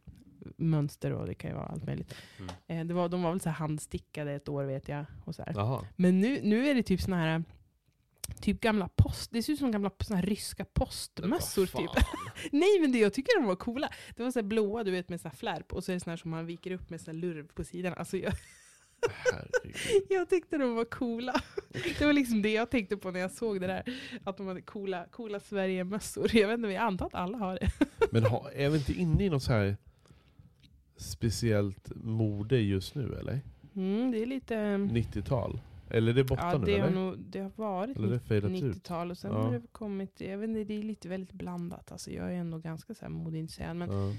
[0.57, 2.15] mönster och det kan ju vara allt möjligt.
[2.39, 2.51] Mm.
[2.67, 5.05] Eh, det var, de var väl så här handstickade ett år vet jag.
[5.25, 5.43] Och så.
[5.95, 7.43] Men nu, nu är det typ såna här
[8.41, 12.05] Typ gamla post, det ser ut som gamla såna ryska postmössor typ.
[12.51, 13.89] Nej men det, jag tycker de var coola.
[14.15, 16.11] Det var så blåa du vet med så här flärp och så är det såna
[16.11, 17.93] här som man viker upp med så här lurv på sidan.
[17.97, 18.33] Alltså jag,
[20.09, 21.41] jag tyckte de var coola.
[21.99, 23.83] Det var liksom det jag tänkte på när jag såg det där.
[24.23, 26.35] Att de hade coola, coola Sverige-mössor.
[26.35, 27.71] Jag vet inte, jag antar att alla har det.
[28.11, 29.77] Men ha, är vi inte inne i något så här
[30.97, 33.41] speciellt mode just nu eller?
[33.75, 34.55] Mm, det är lite...
[34.55, 35.59] 90-tal?
[35.89, 37.01] Eller är det borta Ja, nu det har, eller?
[37.01, 38.63] nog, det har varit Eller är det fejdat ut?
[38.63, 39.41] 90-tal och sen Ja.
[39.41, 41.91] har det kommit, jag vet inte, det är lite väldigt blandat.
[41.91, 43.75] Alltså jag är ändå ganska så här modeintresserad.
[43.77, 44.13] Men Ja.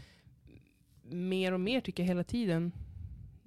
[1.10, 2.72] mer och mer tycker jag hela tiden,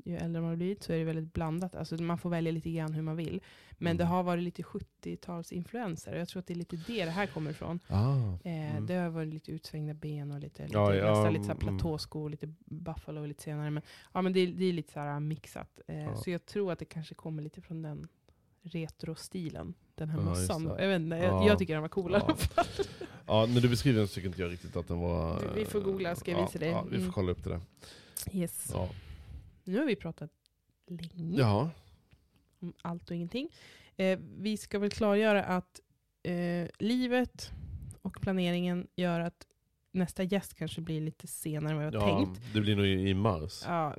[0.05, 1.75] ju äldre man har blivit så är det väldigt blandat.
[1.75, 3.41] Alltså man får välja lite grann hur man vill.
[3.81, 4.11] Men det Mm.
[4.15, 6.15] har varit lite 70-talsinfluenser.
[6.17, 7.79] Jag tror att det är lite det det här kommer ifrån.
[7.87, 8.85] Ah, Eh, mm.
[8.85, 11.61] Det har varit lite utsvängda ben och lite, lite, Ja, ja, nästan lite så här
[11.61, 11.77] mm.
[11.77, 13.69] platåskor, lite buffalo lite senare.
[13.69, 15.79] Men, ja, men det, det är lite så här mixat.
[15.87, 16.15] Eh, Ja.
[16.15, 18.07] Så jag tror att det kanske kommer lite från den
[18.63, 19.73] retro-stilen.
[19.95, 20.63] Den här mössan.
[20.79, 21.47] Jag, vet inte, jag, Ja.
[21.47, 22.35] jag tycker den var cool i alla Ja.
[22.35, 22.65] fall.
[23.27, 25.39] Ja, när du beskriver den så tycker inte jag riktigt att den var...
[25.39, 26.69] Du, vi får googla, ska jag ja, visa dig.
[26.69, 27.11] Ja, vi får Mm.
[27.11, 27.61] kolla upp det där.
[28.33, 28.73] Yes.
[29.63, 30.31] Nu har vi pratat
[30.87, 31.69] länge ja.
[32.81, 33.49] Allt och ingenting.
[33.97, 35.79] Eh, vi ska väl klargöra att
[36.23, 37.51] eh, livet
[38.01, 39.47] och planeringen gör att
[39.93, 42.41] nästa gäst kanske blir lite senare än vad jag ja tänkt.
[42.53, 43.63] det blir nog i, i mars.
[43.67, 43.95] Ja,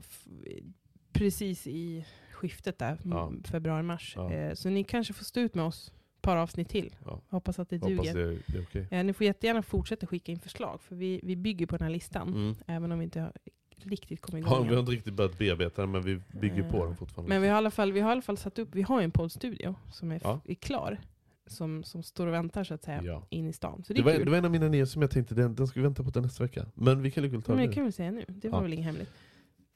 [1.12, 3.32] precis i skiftet där, Ja.
[3.44, 4.12] februari-mars.
[4.16, 4.32] Ja.
[4.32, 6.96] Eh, så ni kanske får stå ut med oss ett par avsnitt till.
[7.04, 7.20] Ja.
[7.28, 8.14] Hoppas att det Hoppas duger.
[8.14, 8.86] det, det är okej.
[8.90, 11.92] Eh, ni får jättegärna fortsätta skicka in förslag, för vi, vi bygger på den här
[11.92, 12.28] listan.
[12.28, 12.54] Mm.
[12.66, 13.32] Även om vi inte har
[13.87, 16.85] riktigt kommit Ja, igång vi har inte riktigt börjat bearbeta den men vi bygger på
[16.87, 17.28] den fortfarande.
[17.28, 19.03] Men vi har, i alla fall, vi har i alla fall satt upp, vi har
[19.03, 20.41] en poddstudio som är, Ja.
[20.45, 20.99] är klar.
[21.47, 23.26] Som, som står och väntar så att säga Ja.
[23.30, 23.85] in i stan.
[23.85, 25.55] Så det Det är var, det var en av mina idéer som jag tänkte, den,
[25.55, 26.66] den ska vi vänta på till nästa vecka.
[26.74, 28.24] Men vi kan lika ta Men det kan vi säga nu.
[28.28, 28.62] Det var Ja.
[28.62, 29.11] väl inget hemligt.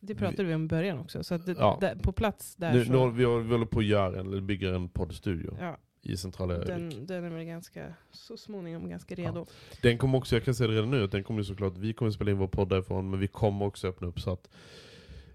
[0.01, 1.25] Det pratade vi om i början också.
[1.25, 1.79] Så att det, Ja.
[1.81, 2.93] där, på plats där Nu, så...
[3.07, 5.77] nu, vi, håller- vi håller på att göra en, eller bygger en poddstudio ja,
[6.13, 9.47] i centrala den, den är väl ganska, så småningom ganska redo.
[9.83, 12.11] Den kommer också, jag kan säga det redan nu, att den kommer såklart, vi kommer
[12.11, 14.49] spela in vår podd därifrån, men vi kommer också öppna upp så att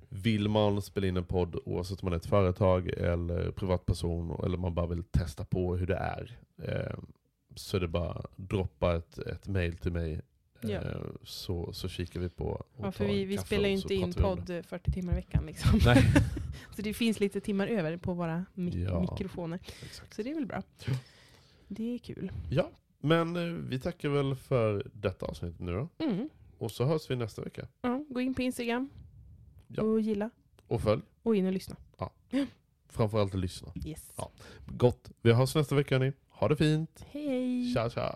[0.10, 4.58] vill man spela in en podd, oavsett om man är ett företag eller privatperson, eller
[4.58, 7.00] man bara vill testa på hur det är, eh,
[7.56, 10.22] så är det bara droppa ett, ett mail till mig,
[10.70, 10.82] Ja.
[11.24, 14.46] så, så kikar vi på och Ja, för vi, vi spelar ju inte in podd
[14.46, 14.58] det.
[14.58, 15.46] eh, 40 timmar i veckan.
[15.46, 15.80] Liksom.
[16.76, 19.02] Så det finns lite timmar över på våra mik- Ja.
[19.02, 19.60] mikrofoner.
[19.86, 20.14] Exakt.
[20.16, 20.62] Så det är väl bra.
[20.86, 20.94] Ja.
[21.68, 22.32] Det är kul.
[22.52, 26.06] Ja, men eh, vi tackar väl för detta avsnitt nu då.
[26.06, 26.30] Mm.
[26.58, 27.68] Och så hörs vi nästa vecka.
[27.82, 28.90] Ja, gå in på Instagram
[29.68, 29.84] Ja.
[29.84, 30.30] och gilla
[30.68, 31.76] Och följ, och in och lyssna.
[32.90, 33.72] framförallt lyssna.
[33.86, 34.12] Yes.
[34.18, 34.32] Ja.
[34.68, 35.12] Gott.
[35.22, 36.14] Vi hörs nästa vecka ni.
[36.30, 37.06] Ha det fint.
[37.12, 37.74] Hej!
[37.74, 38.16] Tja tja.